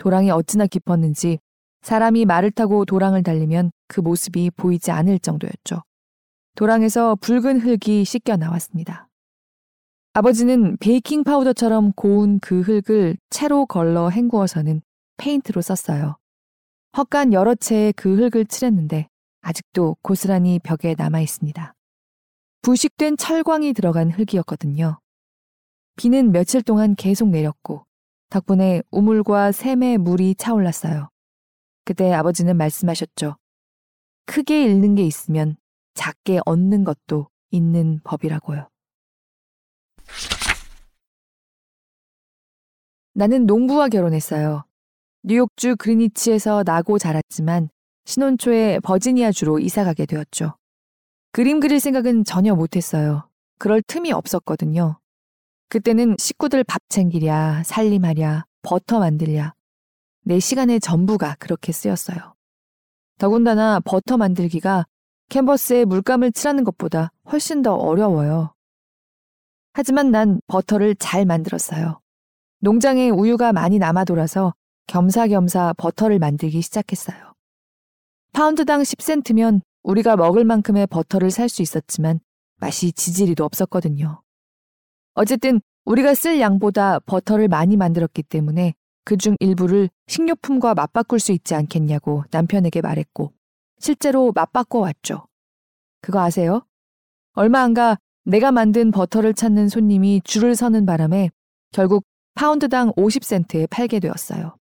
도랑이 0.00 0.32
어찌나 0.32 0.66
깊었는지 0.66 1.38
사람이 1.82 2.24
말을 2.24 2.50
타고 2.50 2.84
도랑을 2.84 3.22
달리면 3.22 3.70
그 3.86 4.00
모습이 4.00 4.50
보이지 4.56 4.90
않을 4.90 5.20
정도였죠. 5.20 5.84
도랑에서 6.56 7.14
붉은 7.14 7.60
흙이 7.60 8.04
씻겨 8.04 8.38
나왔습니다. 8.38 9.09
아버지는 10.12 10.76
베이킹 10.78 11.22
파우더처럼 11.22 11.92
고운 11.92 12.40
그 12.40 12.62
흙을 12.62 13.16
체로 13.30 13.66
걸러 13.66 14.08
헹구어서는 14.08 14.82
페인트로 15.18 15.62
썼어요. 15.62 16.16
헛간 16.96 17.32
여러 17.32 17.54
채의 17.54 17.92
그 17.92 18.16
흙을 18.16 18.46
칠했는데 18.46 19.08
아직도 19.40 19.96
고스란히 20.02 20.58
벽에 20.58 20.96
남아 20.98 21.20
있습니다. 21.20 21.74
부식된 22.62 23.18
철광이 23.18 23.72
들어간 23.72 24.10
흙이었거든요. 24.10 24.98
비는 25.94 26.32
며칠 26.32 26.62
동안 26.62 26.96
계속 26.96 27.28
내렸고 27.28 27.86
덕분에 28.30 28.82
우물과 28.90 29.52
샘의 29.52 29.98
물이 29.98 30.34
차올랐어요. 30.34 31.08
그때 31.84 32.12
아버지는 32.12 32.56
말씀하셨죠. 32.56 33.36
크게 34.26 34.64
잃는 34.64 34.96
게 34.96 35.04
있으면 35.04 35.56
작게 35.94 36.40
얻는 36.46 36.82
것도 36.82 37.28
있는 37.52 38.00
법이라고요. 38.02 38.69
나는 43.20 43.44
농부와 43.44 43.88
결혼했어요. 43.88 44.64
뉴욕주 45.24 45.76
그리니치에서 45.76 46.62
나고 46.64 46.98
자랐지만 46.98 47.68
신혼 48.06 48.38
초에 48.38 48.78
버지니아주로 48.78 49.58
이사가게 49.58 50.06
되었죠. 50.06 50.56
그림 51.30 51.60
그릴 51.60 51.80
생각은 51.80 52.24
전혀 52.24 52.54
못했어요. 52.54 53.28
그럴 53.58 53.82
틈이 53.82 54.10
없었거든요. 54.10 54.98
그때는 55.68 56.16
식구들 56.18 56.64
밥 56.64 56.80
챙기랴, 56.88 57.64
살림하랴, 57.66 58.46
버터 58.62 59.00
만들랴. 59.00 59.52
내 60.24 60.40
시간의 60.40 60.80
전부가 60.80 61.36
그렇게 61.38 61.72
쓰였어요. 61.72 62.34
더군다나 63.18 63.80
버터 63.80 64.16
만들기가 64.16 64.86
캔버스에 65.28 65.84
물감을 65.84 66.32
칠하는 66.32 66.64
것보다 66.64 67.12
훨씬 67.30 67.60
더 67.60 67.74
어려워요. 67.74 68.54
하지만 69.74 70.10
난 70.10 70.40
버터를 70.46 70.94
잘 70.94 71.26
만들었어요. 71.26 71.99
농장에 72.60 73.08
우유가 73.08 73.52
많이 73.52 73.78
남아 73.78 74.04
돌아서 74.04 74.54
겸사겸사 74.86 75.74
버터를 75.78 76.18
만들기 76.18 76.60
시작했어요. 76.60 77.32
파운드당 78.32 78.82
10센트면 78.82 79.60
우리가 79.82 80.16
먹을 80.16 80.44
만큼의 80.44 80.86
버터를 80.86 81.30
살 81.30 81.48
수 81.48 81.62
있었지만 81.62 82.20
맛이 82.58 82.92
지지리도 82.92 83.44
없었거든요. 83.44 84.22
어쨌든 85.14 85.60
우리가 85.86 86.14
쓸 86.14 86.38
양보다 86.40 86.98
버터를 87.00 87.48
많이 87.48 87.76
만들었기 87.76 88.22
때문에 88.24 88.74
그중 89.04 89.36
일부를 89.40 89.88
식료품과 90.06 90.74
맞바꿀 90.74 91.18
수 91.18 91.32
있지 91.32 91.54
않겠냐고 91.54 92.24
남편에게 92.30 92.82
말했고 92.82 93.32
실제로 93.78 94.32
맞바꿔 94.32 94.78
왔죠. 94.80 95.26
그거 96.02 96.20
아세요? 96.20 96.66
얼마 97.32 97.62
안 97.62 97.72
가 97.72 97.96
내가 98.24 98.52
만든 98.52 98.90
버터를 98.90 99.32
찾는 99.32 99.68
손님이 99.70 100.20
줄을 100.24 100.54
서는 100.54 100.84
바람에 100.84 101.30
결국 101.72 102.04
파운드당 102.40 102.92
50센트에 102.92 103.68
팔게 103.68 104.00
되었어요. 104.00 104.56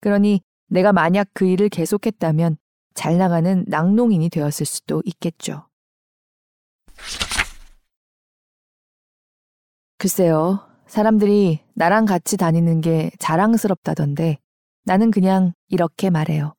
그러니 0.00 0.42
내가 0.68 0.92
만약 0.92 1.26
그 1.34 1.44
일을 1.44 1.68
계속했다면 1.68 2.56
잘 2.94 3.18
나가는 3.18 3.64
낙농인이 3.66 4.28
되었을 4.28 4.64
수도 4.64 5.02
있겠죠. 5.04 5.66
글쎄요. 9.98 10.60
사람들이 10.86 11.58
나랑 11.74 12.04
같이 12.04 12.36
다니는 12.36 12.80
게 12.80 13.10
자랑스럽다던데 13.18 14.38
나는 14.84 15.10
그냥 15.10 15.52
이렇게 15.66 16.10
말해요. 16.10 16.54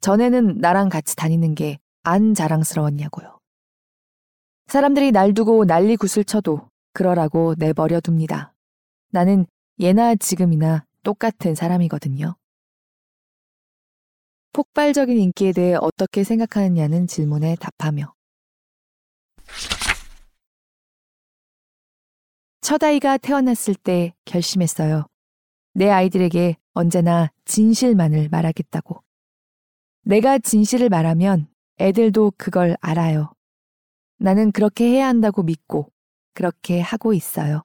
전에는 0.00 0.58
나랑 0.58 0.90
같이 0.90 1.16
다니는 1.16 1.56
게 1.56 1.78
안 2.04 2.34
자랑스러웠냐고요. 2.34 3.40
사람들이 4.68 5.10
날 5.10 5.34
두고 5.34 5.64
난리 5.64 5.96
굿을 5.96 6.24
쳐도 6.24 6.70
그러라고 6.92 7.56
내버려 7.58 8.00
둡니다. 8.06 8.54
나는 9.10 9.44
예나 9.78 10.14
지금이나 10.14 10.86
똑같은 11.02 11.54
사람이거든요. 11.54 12.36
폭발적인 14.52 15.18
인기에 15.18 15.52
대해 15.52 15.76
어떻게 15.78 16.24
생각하느냐는 16.24 17.06
질문에 17.06 17.56
답하며 17.56 18.14
첫 22.62 22.82
아이가 22.82 23.18
태어났을 23.18 23.74
때 23.74 24.14
결심했어요. 24.24 25.06
내 25.74 25.90
아이들에게 25.90 26.56
언제나 26.72 27.30
진실만을 27.44 28.30
말하겠다고. 28.30 29.02
내가 30.02 30.38
진실을 30.38 30.88
말하면 30.88 31.48
애들도 31.78 32.32
그걸 32.38 32.76
알아요. 32.80 33.32
나는 34.18 34.52
그렇게 34.52 34.88
해야 34.88 35.06
한다고 35.06 35.42
믿고 35.42 35.92
그렇게 36.32 36.80
하고 36.80 37.12
있어요. 37.12 37.62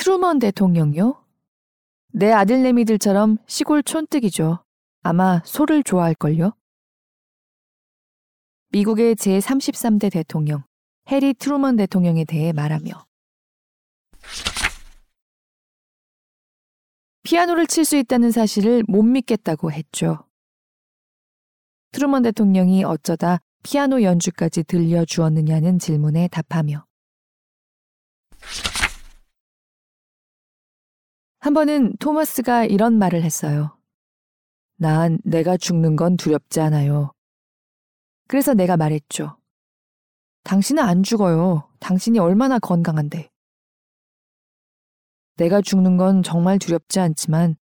트루먼 0.00 0.38
대통령요? 0.38 1.22
내 2.14 2.32
아들내미들처럼 2.32 3.36
시골 3.46 3.82
촌뜨기죠. 3.82 4.64
아마 5.02 5.42
소를 5.44 5.82
좋아할걸요? 5.82 6.54
미국의 8.70 9.14
제33대 9.16 10.10
대통령 10.10 10.62
해리 11.10 11.34
트루먼 11.34 11.76
대통령에 11.76 12.24
대해 12.24 12.54
말하며 12.54 12.92
피아노를 17.24 17.66
칠 17.66 17.84
수 17.84 17.98
있다는 17.98 18.30
사실을 18.30 18.82
못 18.88 19.02
믿겠다고 19.02 19.70
했죠. 19.70 20.26
트루먼 21.92 22.22
대통령이 22.22 22.84
어쩌다 22.84 23.40
피아노 23.62 24.02
연주까지 24.02 24.64
들려주었느냐는 24.64 25.78
질문에 25.78 26.28
답하며 26.28 26.86
한 31.42 31.54
번은 31.54 31.96
토마스가 31.96 32.66
이런 32.66 32.98
말을 32.98 33.22
했어요. 33.22 33.74
난 34.76 35.18
내가 35.24 35.56
죽는 35.56 35.96
건 35.96 36.18
두렵지 36.18 36.60
않아요. 36.60 37.12
그래서 38.28 38.52
내가 38.52 38.76
말했죠. 38.76 39.38
당신은 40.44 40.82
안 40.82 41.02
죽어요. 41.02 41.66
당신이 41.80 42.18
얼마나 42.18 42.58
건강한데. 42.58 43.30
내가 45.36 45.62
죽는 45.62 45.96
건 45.96 46.22
정말 46.22 46.58
두렵지 46.58 47.00
않지만 47.00 47.56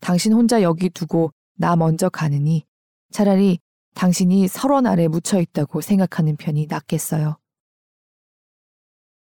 당신 0.00 0.32
혼자 0.32 0.62
여기 0.62 0.88
두고 0.88 1.30
나 1.54 1.76
먼저 1.76 2.08
가느니 2.08 2.64
차라리 3.10 3.58
당신이 3.94 4.48
설원 4.48 4.86
아래 4.86 5.06
묻혀 5.06 5.38
있다고 5.38 5.82
생각하는 5.82 6.36
편이 6.36 6.66
낫겠어요. 6.66 7.36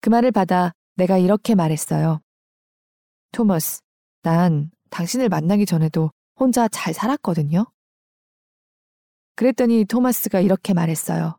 그 0.01 0.09
말을 0.09 0.31
받아 0.31 0.73
내가 0.95 1.17
이렇게 1.17 1.55
말했어요. 1.55 2.21
토머스, 3.31 3.81
난 4.21 4.71
당신을 4.89 5.29
만나기 5.29 5.65
전에도 5.65 6.11
혼자 6.35 6.67
잘 6.67 6.93
살았거든요. 6.93 7.65
그랬더니 9.35 9.85
토마스가 9.85 10.41
이렇게 10.41 10.73
말했어요. 10.73 11.37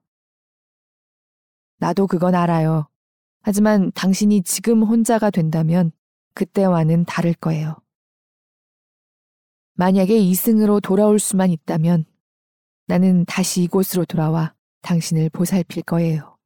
나도 1.79 2.07
그건 2.07 2.35
알아요. 2.35 2.89
하지만 3.43 3.91
당신이 3.93 4.43
지금 4.43 4.83
혼자가 4.83 5.31
된다면 5.31 5.93
그때와는 6.35 7.05
다를 7.05 7.35
거예요. 7.35 7.77
만약에 9.75 10.17
이승으로 10.19 10.81
돌아올 10.81 11.19
수만 11.19 11.51
있다면 11.51 12.05
나는 12.87 13.25
다시 13.25 13.63
이곳으로 13.63 14.05
돌아와 14.05 14.55
당신을 14.83 15.31
보살필 15.31 15.83
거예요. 15.85 16.37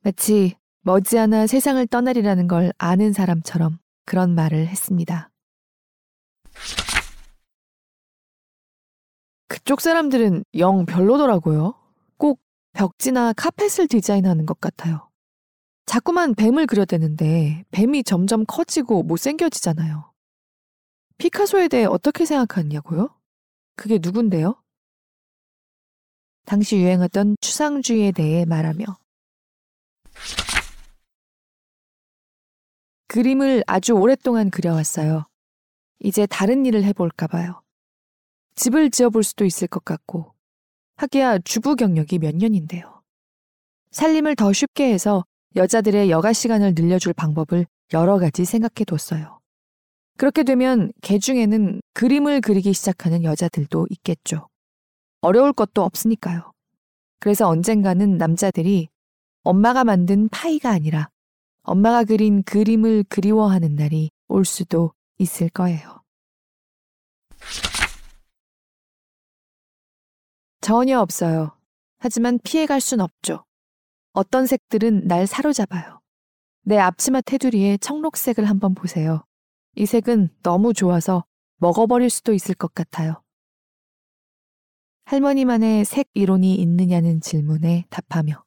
마치 0.00 0.56
머지않아 0.84 1.46
세상을 1.46 1.86
떠나리라는 1.86 2.48
걸 2.48 2.72
아는 2.76 3.12
사람처럼 3.12 3.78
그런 4.04 4.34
말을 4.34 4.66
했습니다. 4.66 5.30
그쪽 9.46 9.80
사람들은 9.80 10.44
영 10.56 10.84
별로더라고요. 10.84 11.74
꼭 12.16 12.40
벽지나 12.72 13.32
카펫을 13.34 13.86
디자인하는 13.86 14.44
것 14.44 14.60
같아요. 14.60 15.08
자꾸만 15.86 16.34
뱀을 16.34 16.66
그려대는데 16.66 17.64
뱀이 17.70 18.02
점점 18.02 18.44
커지고 18.46 19.04
못생겨지잖아요. 19.04 20.12
피카소에 21.18 21.68
대해 21.68 21.84
어떻게 21.84 22.24
생각하냐고요? 22.24 23.14
그게 23.76 24.00
누군데요? 24.02 24.60
당시 26.44 26.76
유행하던 26.76 27.36
추상주의에 27.40 28.10
대해 28.10 28.44
말하며 28.44 28.84
그림을 33.12 33.62
아주 33.66 33.92
오랫동안 33.92 34.48
그려왔어요. 34.48 35.26
이제 36.00 36.24
다른 36.24 36.64
일을 36.64 36.82
해볼까 36.84 37.26
봐요. 37.26 37.60
집을 38.54 38.88
지어볼 38.88 39.22
수도 39.22 39.44
있을 39.44 39.68
것 39.68 39.84
같고, 39.84 40.32
하기야 40.96 41.40
주부 41.40 41.76
경력이 41.76 42.18
몇 42.20 42.34
년인데요. 42.34 43.02
살림을 43.90 44.34
더 44.34 44.54
쉽게 44.54 44.90
해서 44.90 45.26
여자들의 45.56 46.10
여가 46.10 46.32
시간을 46.32 46.72
늘려줄 46.74 47.12
방법을 47.12 47.66
여러 47.92 48.18
가지 48.18 48.46
생각해 48.46 48.86
뒀어요. 48.86 49.40
그렇게 50.16 50.42
되면 50.42 50.90
개 51.02 51.18
중에는 51.18 51.82
그림을 51.92 52.40
그리기 52.40 52.72
시작하는 52.72 53.24
여자들도 53.24 53.88
있겠죠. 53.90 54.48
어려울 55.20 55.52
것도 55.52 55.82
없으니까요. 55.82 56.50
그래서 57.20 57.46
언젠가는 57.46 58.16
남자들이 58.16 58.88
엄마가 59.42 59.84
만든 59.84 60.30
파이가 60.30 60.70
아니라 60.70 61.11
엄마가 61.62 62.04
그린 62.04 62.42
그림을 62.42 63.04
그리워하는 63.08 63.76
날이 63.76 64.10
올 64.28 64.44
수도 64.44 64.92
있을 65.18 65.48
거예요. 65.48 66.02
전혀 70.60 71.00
없어요. 71.00 71.56
하지만 71.98 72.38
피해갈 72.42 72.80
순 72.80 73.00
없죠. 73.00 73.44
어떤 74.12 74.46
색들은 74.46 75.06
날 75.06 75.26
사로잡아요. 75.26 76.00
내 76.64 76.78
앞치마 76.78 77.20
테두리에 77.22 77.78
청록색을 77.78 78.44
한번 78.48 78.74
보세요. 78.74 79.24
이 79.74 79.86
색은 79.86 80.30
너무 80.42 80.74
좋아서 80.74 81.24
먹어버릴 81.56 82.10
수도 82.10 82.32
있을 82.32 82.54
것 82.54 82.74
같아요. 82.74 83.22
할머니만의 85.04 85.84
색 85.84 86.08
이론이 86.14 86.54
있느냐는 86.54 87.20
질문에 87.20 87.86
답하며 87.90 88.44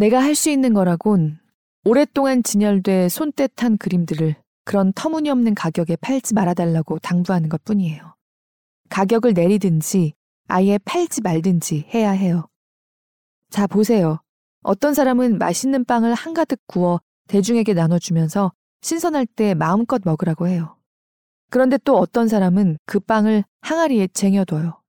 내가 0.00 0.22
할 0.22 0.34
수 0.34 0.48
있는 0.48 0.72
거라곤 0.72 1.38
오랫동안 1.84 2.42
진열돼 2.42 3.10
손때탄 3.10 3.76
그림들을 3.76 4.34
그런 4.64 4.94
터무니없는 4.94 5.54
가격에 5.54 5.96
팔지 5.96 6.32
말아달라고 6.32 7.00
당부하는 7.00 7.50
것 7.50 7.62
뿐이에요. 7.64 8.16
가격을 8.88 9.34
내리든지 9.34 10.14
아예 10.48 10.78
팔지 10.78 11.20
말든지 11.20 11.90
해야 11.92 12.12
해요. 12.12 12.48
자, 13.50 13.66
보세요. 13.66 14.22
어떤 14.62 14.94
사람은 14.94 15.36
맛있는 15.36 15.84
빵을 15.84 16.14
한가득 16.14 16.60
구워 16.66 17.02
대중에게 17.28 17.74
나눠주면서 17.74 18.52
신선할 18.80 19.26
때 19.26 19.52
마음껏 19.52 20.00
먹으라고 20.02 20.48
해요. 20.48 20.78
그런데 21.50 21.76
또 21.84 21.98
어떤 21.98 22.26
사람은 22.26 22.78
그 22.86 23.00
빵을 23.00 23.44
항아리에 23.60 24.08
쟁여둬요. 24.14 24.80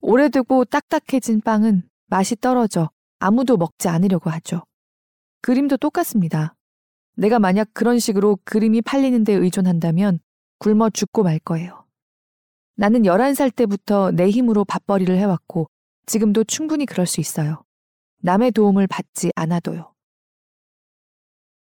오래되고 0.00 0.66
딱딱해진 0.66 1.40
빵은 1.40 1.88
맛이 2.06 2.36
떨어져 2.36 2.88
아무도 3.18 3.56
먹지 3.56 3.88
않으려고 3.88 4.30
하죠. 4.30 4.62
그림도 5.42 5.76
똑같습니다. 5.76 6.54
내가 7.16 7.38
만약 7.38 7.68
그런 7.72 7.98
식으로 7.98 8.38
그림이 8.44 8.82
팔리는 8.82 9.24
데 9.24 9.32
의존한다면 9.32 10.20
굶어 10.58 10.90
죽고 10.90 11.22
말 11.24 11.38
거예요. 11.38 11.84
나는 12.76 13.02
11살 13.02 13.54
때부터 13.54 14.12
내 14.12 14.30
힘으로 14.30 14.64
밥벌이를 14.64 15.16
해왔고 15.16 15.68
지금도 16.06 16.44
충분히 16.44 16.86
그럴 16.86 17.06
수 17.06 17.20
있어요. 17.20 17.64
남의 18.22 18.52
도움을 18.52 18.86
받지 18.86 19.30
않아도요. 19.34 19.92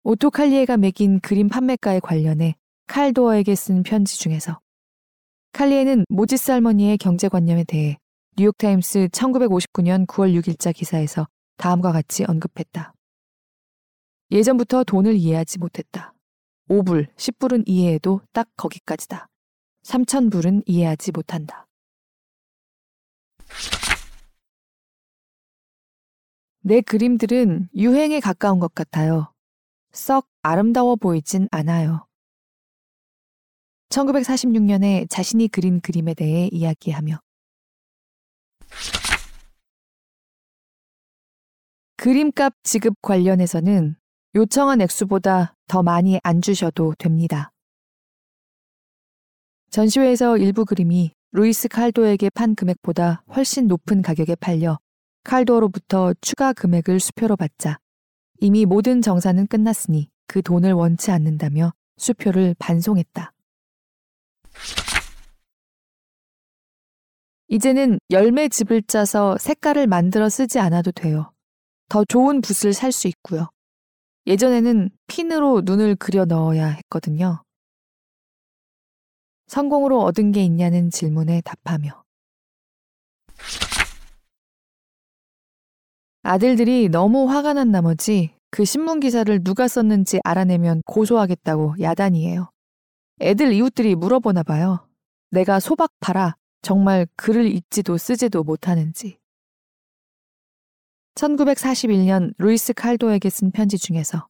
오토 0.04 0.32
칼리에가 0.32 0.78
매긴 0.78 1.20
그림 1.20 1.50
판매가에 1.50 2.00
관련해 2.00 2.56
칼도어에게 2.88 3.56
쓴 3.56 3.84
편지 3.84 4.20
중에서 4.20 4.60
칼리에는 5.54 6.06
모지스 6.10 6.52
할머니의 6.52 6.98
경제관념에 6.98 7.64
대해 7.64 7.98
뉴욕타임스 8.36 9.10
1959년 9.10 10.08
9월 10.08 10.34
6일자 10.34 10.76
기사에서 10.76 11.28
다음과 11.58 11.92
같이 11.92 12.26
언급했다. 12.28 12.92
예전부터 14.32 14.84
돈을 14.86 15.14
이해하지 15.14 15.60
못했다. 15.60 16.16
5불, 16.68 17.14
10불은 17.16 17.64
이해해도 17.68 18.22
딱 18.32 18.50
거기까지다. 18.58 19.28
3천불은 19.84 20.64
이해하지 20.66 21.12
못한다. 21.12 21.68
내 26.62 26.82
그림들은 26.82 27.70
유행에 27.76 28.20
가까운 28.20 28.58
것 28.58 28.74
같아요. 28.74 29.32
썩 29.92 30.28
아름다워 30.42 30.96
보이진 30.96 31.48
않아요. 31.52 32.08
1946년에 33.90 35.08
자신이 35.08 35.50
그린 35.50 35.82
그림에 35.82 36.16
대해 36.16 36.50
이야기하며 36.52 37.20
그림값 42.04 42.54
지급 42.64 43.02
관련해서는 43.02 43.96
요청한 44.36 44.82
액수보다 44.82 45.56
더 45.70 45.84
많이 45.84 46.20
안 46.22 46.42
주셔도 46.42 46.94
됩니다. 46.98 47.54
전시회에서 49.70 50.38
일부 50.38 50.66
그림이 50.66 51.14
루이스 51.32 51.70
칼도에게 51.70 52.30
판 52.30 52.56
금액보다 52.56 53.24
훨씬 53.34 53.70
높은 53.70 54.02
가격에 54.02 54.36
팔려 54.36 54.80
칼도로부터 55.24 56.14
추가 56.20 56.52
금액을 56.52 57.00
수표로 57.00 57.38
받자 57.38 57.78
이미 58.42 58.66
모든 58.66 59.02
정산은 59.02 59.48
끝났으니 59.48 60.10
그 60.28 60.42
돈을 60.42 60.74
원치 60.74 61.10
않는다며 61.10 61.72
수표를 61.96 62.54
반송했다. 62.60 63.32
이제는 67.48 67.98
열매 68.12 68.50
즙을 68.50 68.82
짜서 68.88 69.38
색깔을 69.38 69.88
만들어 69.88 70.28
쓰지 70.28 70.60
않아도 70.60 70.92
돼요. 70.92 71.33
더 71.90 72.04
좋은 72.06 72.42
붓을 72.42 72.74
살 72.74 72.92
수 72.92 73.08
있고요. 73.08 73.50
예전에는 74.26 74.90
핀으로 75.08 75.62
눈을 75.66 75.96
그려 75.96 76.26
넣어야 76.26 76.68
했거든요. 76.68 77.44
성공으로 79.48 80.02
얻은 80.02 80.32
게 80.32 80.44
있냐는 80.44 80.90
질문에 80.90 81.42
답하며. 81.42 82.04
아들들이 86.24 86.88
너무 86.90 87.30
화가 87.30 87.54
난 87.54 87.72
나머지 87.72 88.34
그 88.50 88.66
신문 88.66 89.00
기사를 89.00 89.44
누가 89.44 89.68
썼는지 89.68 90.22
알아내면 90.24 90.82
고소하겠다고 90.86 91.76
야단이에요. 91.82 92.50
애들 93.22 93.52
이웃들이 93.52 93.96
물어보나 93.96 94.44
봐요. 94.44 94.88
내가 95.32 95.60
소박 95.60 95.92
팔아 96.00 96.36
정말 96.62 97.08
글을 97.18 97.46
읽지도 97.48 97.98
쓰지도 97.98 98.44
못하는지. 98.44 99.18
1941년 101.16 102.34
루이스 102.38 102.74
칼도에게 102.74 103.30
쓴 103.30 103.52
편지 103.52 103.78
중에서 103.78 104.28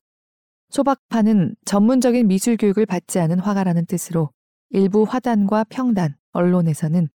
소박파는 0.69 1.56
전문적인 1.65 2.28
미술 2.28 2.58
교육을 2.58 2.86
받지 2.86 3.19
않은 3.19 3.39
화가라는 3.39 3.86
뜻으로 3.86 4.32
일부 4.69 5.04
화단과 5.04 5.65
평단, 5.69 6.15
언론에서는 6.32 7.10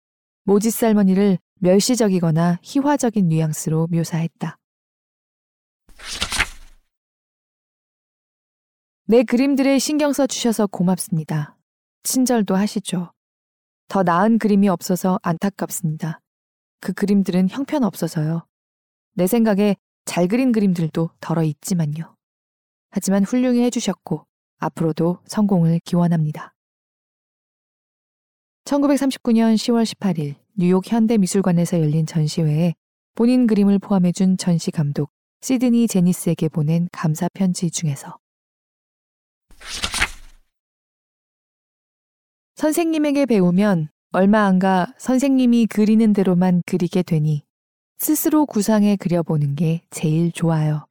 모지살머니를 0.44 1.38
멸시적이거나 1.60 2.58
희화적인 2.62 3.28
뉘앙스로 3.28 3.88
묘사했다. 3.90 4.56
내 9.06 9.24
그림들에 9.24 9.78
신경 9.78 10.12
써 10.12 10.26
주셔서 10.26 10.66
고맙습니다. 10.66 11.56
친절도 12.04 12.54
하시죠. 12.54 13.12
더 13.88 14.02
나은 14.02 14.38
그림이 14.38 14.68
없어서 14.68 15.18
안타깝습니다. 15.22 16.20
그 16.80 16.92
그림들은 16.92 17.48
형편없어서요. 17.48 18.46
내 19.18 19.26
생각에 19.26 19.74
잘 20.04 20.28
그린 20.28 20.52
그림들도 20.52 21.10
덜어 21.20 21.42
있지만요. 21.42 22.14
하지만 22.90 23.24
훌륭히 23.24 23.62
해주셨고 23.62 24.24
앞으로도 24.58 25.18
성공을 25.26 25.80
기원합니다. 25.80 26.54
1939년 28.62 29.56
10월 29.56 29.82
18일 29.82 30.36
뉴욕 30.56 30.84
현대미술관에서 30.86 31.80
열린 31.80 32.06
전시회에 32.06 32.74
본인 33.16 33.48
그림을 33.48 33.80
포함해준 33.80 34.36
전시 34.36 34.70
감독 34.70 35.10
시드니 35.40 35.88
제니스에게 35.88 36.48
보낸 36.48 36.88
감사 36.92 37.26
편지 37.34 37.72
중에서 37.72 38.18
선생님에게 42.54 43.26
배우면 43.26 43.88
얼마 44.12 44.44
안 44.44 44.60
가 44.60 44.94
선생님이 44.96 45.66
그리는 45.66 46.12
대로만 46.12 46.62
그리게 46.66 47.02
되니 47.02 47.47
스스로 47.98 48.46
구상해 48.46 48.96
그려보는 48.96 49.56
게 49.56 49.82
제일 49.90 50.30
좋아요. 50.30 50.86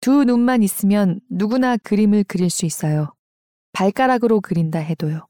두 0.00 0.24
눈만 0.24 0.62
있으면 0.62 1.20
누구나 1.28 1.76
그림을 1.76 2.24
그릴 2.24 2.48
수 2.48 2.64
있어요. 2.64 3.14
발가락으로 3.72 4.40
그린다 4.40 4.78
해도요. 4.78 5.26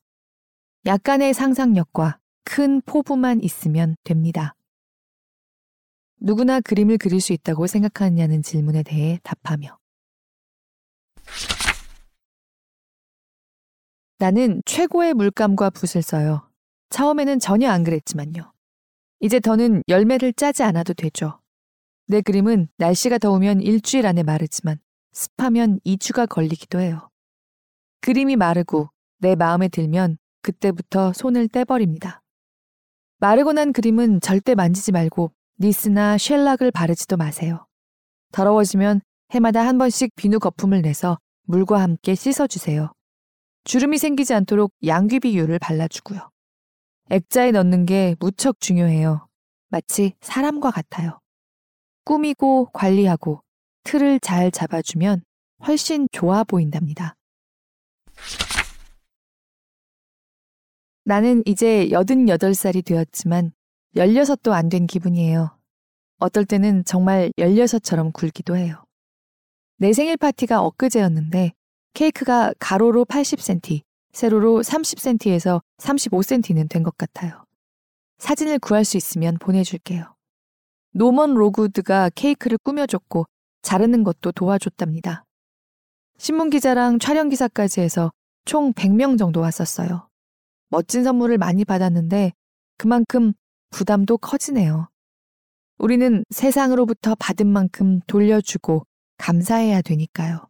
약간의 0.86 1.34
상상력과 1.34 2.20
큰 2.44 2.80
포부만 2.82 3.42
있으면 3.42 3.96
됩니다. 4.04 4.54
누구나 6.20 6.60
그림을 6.60 6.98
그릴 6.98 7.20
수 7.20 7.32
있다고 7.32 7.66
생각하느냐는 7.66 8.42
질문에 8.42 8.84
대해 8.84 9.18
답하며. 9.24 9.76
나는 14.18 14.62
최고의 14.64 15.14
물감과 15.14 15.70
붓을 15.70 16.02
써요. 16.02 16.47
처음에는 16.90 17.38
전혀 17.38 17.70
안 17.70 17.84
그랬지만요. 17.84 18.52
이제 19.20 19.40
더는 19.40 19.82
열매를 19.88 20.32
짜지 20.32 20.62
않아도 20.62 20.94
되죠. 20.94 21.40
내 22.06 22.20
그림은 22.20 22.68
날씨가 22.76 23.18
더우면 23.18 23.60
일주일 23.60 24.06
안에 24.06 24.22
마르지만 24.22 24.78
습하면 25.12 25.80
2주가 25.84 26.28
걸리기도 26.28 26.78
해요. 26.80 27.10
그림이 28.00 28.36
마르고 28.36 28.90
내 29.18 29.34
마음에 29.34 29.68
들면 29.68 30.18
그때부터 30.42 31.12
손을 31.12 31.48
떼버립니다. 31.48 32.22
마르고 33.18 33.52
난 33.52 33.72
그림은 33.72 34.20
절대 34.20 34.54
만지지 34.54 34.92
말고 34.92 35.32
니스나 35.60 36.16
쉘락을 36.18 36.70
바르지도 36.70 37.16
마세요. 37.16 37.66
더러워지면 38.32 39.00
해마다 39.32 39.66
한 39.66 39.76
번씩 39.76 40.14
비누 40.14 40.38
거품을 40.38 40.82
내서 40.82 41.18
물과 41.42 41.80
함께 41.80 42.14
씻어주세요. 42.14 42.92
주름이 43.64 43.98
생기지 43.98 44.32
않도록 44.34 44.72
양귀비유를 44.86 45.58
발라주고요. 45.58 46.30
액자에 47.10 47.52
넣는 47.52 47.86
게 47.86 48.16
무척 48.20 48.60
중요해요. 48.60 49.26
마치 49.68 50.14
사람과 50.20 50.70
같아요. 50.70 51.20
꾸미고 52.04 52.66
관리하고 52.72 53.42
틀을 53.84 54.20
잘 54.20 54.50
잡아주면 54.50 55.22
훨씬 55.66 56.08
좋아 56.12 56.44
보인답니다. 56.44 57.14
나는 61.04 61.42
이제 61.46 61.88
88살이 61.88 62.84
되었지만 62.84 63.52
16도 63.96 64.52
안 64.52 64.68
된 64.68 64.86
기분이에요. 64.86 65.56
어떨 66.18 66.44
때는 66.44 66.84
정말 66.84 67.30
16처럼 67.38 68.12
굴기도 68.12 68.56
해요. 68.56 68.84
내 69.78 69.92
생일 69.92 70.16
파티가 70.16 70.62
엊그제였는데 70.62 71.52
케이크가 71.94 72.52
가로로 72.58 73.04
80cm, 73.06 73.82
세로로 74.18 74.62
30cm에서 74.62 75.62
35cm는 75.76 76.68
된 76.68 76.82
것 76.82 76.98
같아요. 76.98 77.44
사진을 78.18 78.58
구할 78.58 78.84
수 78.84 78.96
있으면 78.96 79.38
보내줄게요. 79.38 80.12
노먼 80.90 81.34
로구드가 81.34 82.10
케이크를 82.16 82.58
꾸며줬고 82.64 83.26
자르는 83.62 84.02
것도 84.02 84.32
도와줬답니다. 84.32 85.24
신문기자랑 86.16 86.98
촬영기사까지 86.98 87.80
해서 87.80 88.10
총 88.44 88.72
100명 88.72 89.18
정도 89.18 89.38
왔었어요. 89.38 90.08
멋진 90.68 91.04
선물을 91.04 91.38
많이 91.38 91.64
받았는데 91.64 92.32
그만큼 92.76 93.34
부담도 93.70 94.18
커지네요. 94.18 94.88
우리는 95.78 96.24
세상으로부터 96.30 97.14
받은 97.14 97.46
만큼 97.46 98.00
돌려주고 98.08 98.84
감사해야 99.18 99.80
되니까요. 99.82 100.48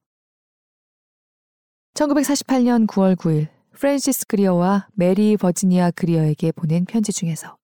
1948년 1.93 2.87
9월 2.87 3.15
9일 3.15 3.58
프랜시스 3.79 4.27
그리어와 4.27 4.89
메리 4.95 5.37
버지니아 5.37 5.93
그리어에게 5.93 6.51
보낸 6.51 6.85
편지 6.85 7.13
중에서 7.13 7.57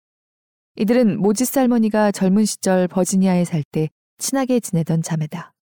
이들은 0.77 1.19
모지스 1.21 1.59
할머니가 1.59 2.13
젊은 2.13 2.45
시절 2.45 2.87
버지니아에 2.87 3.45
살 3.45 3.65
때 3.73 3.91
친하게 4.19 4.61
지내던 4.61 5.03
자매다. 5.03 5.53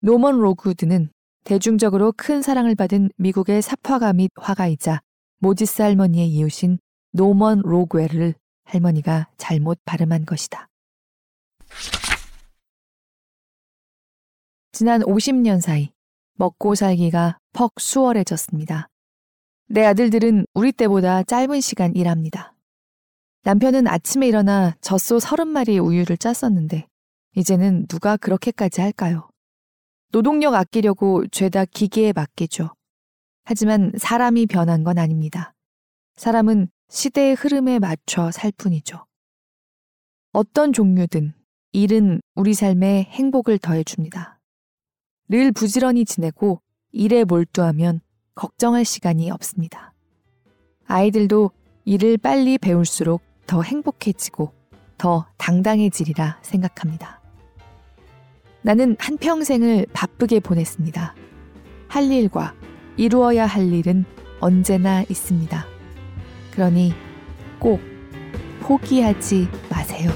노먼 0.00 0.38
록웰은 0.38 1.08
대중적으로 1.44 2.12
큰 2.14 2.42
사랑을 2.42 2.74
받은 2.74 3.08
미국의 3.16 3.62
삽화가 3.62 4.12
및 4.12 4.30
화가이자 4.36 5.00
모지스 5.38 5.80
할머니의 5.80 6.28
이웃인 6.28 6.78
노먼 7.12 7.62
로그웰을 7.64 8.34
할머니가 8.64 9.30
잘못 9.38 9.78
발음한 9.86 10.26
것이다. 10.26 10.68
지난 14.72 15.00
50년 15.00 15.62
사이 15.62 15.90
먹고 16.34 16.74
살기가 16.74 17.38
퍽 17.54 17.72
수월해졌습니다. 17.80 18.90
내 19.72 19.84
아들들은 19.84 20.46
우리 20.52 20.72
때보다 20.72 21.22
짧은 21.22 21.60
시간 21.60 21.94
일합니다. 21.94 22.56
남편은 23.44 23.86
아침에 23.86 24.26
일어나 24.26 24.74
젖소 24.80 25.18
30마리의 25.18 25.86
우유를 25.86 26.18
짰었는데 26.18 26.88
이제는 27.36 27.86
누가 27.86 28.16
그렇게까지 28.16 28.80
할까요? 28.80 29.30
노동력 30.10 30.54
아끼려고 30.54 31.24
죄다 31.28 31.66
기계에 31.66 32.12
맡기죠. 32.12 32.74
하지만 33.44 33.92
사람이 33.96 34.46
변한 34.46 34.82
건 34.82 34.98
아닙니다. 34.98 35.54
사람은 36.16 36.68
시대의 36.88 37.36
흐름에 37.36 37.78
맞춰 37.78 38.32
살 38.32 38.50
뿐이죠. 38.50 39.06
어떤 40.32 40.72
종류든 40.72 41.32
일은 41.74 42.20
우리 42.34 42.54
삶에 42.54 43.04
행복을 43.04 43.58
더해줍니다. 43.58 44.40
늘 45.28 45.52
부지런히 45.52 46.04
지내고 46.04 46.60
일에 46.90 47.22
몰두하면 47.22 48.00
걱정할 48.40 48.86
시간이 48.86 49.30
없습니다. 49.30 49.92
아이들도 50.86 51.50
일을 51.84 52.16
빨리 52.16 52.56
배울수록 52.56 53.20
더 53.46 53.60
행복해지고 53.60 54.54
더 54.96 55.26
당당해지리라 55.36 56.38
생각합니다. 56.40 57.20
나는 58.62 58.96
한평생을 58.98 59.88
바쁘게 59.92 60.40
보냈습니다. 60.40 61.14
할 61.88 62.10
일과 62.10 62.54
이루어야 62.96 63.44
할 63.44 63.70
일은 63.74 64.06
언제나 64.40 65.02
있습니다. 65.02 65.66
그러니 66.52 66.94
꼭 67.58 67.78
포기하지 68.60 69.48
마세요. 69.68 70.10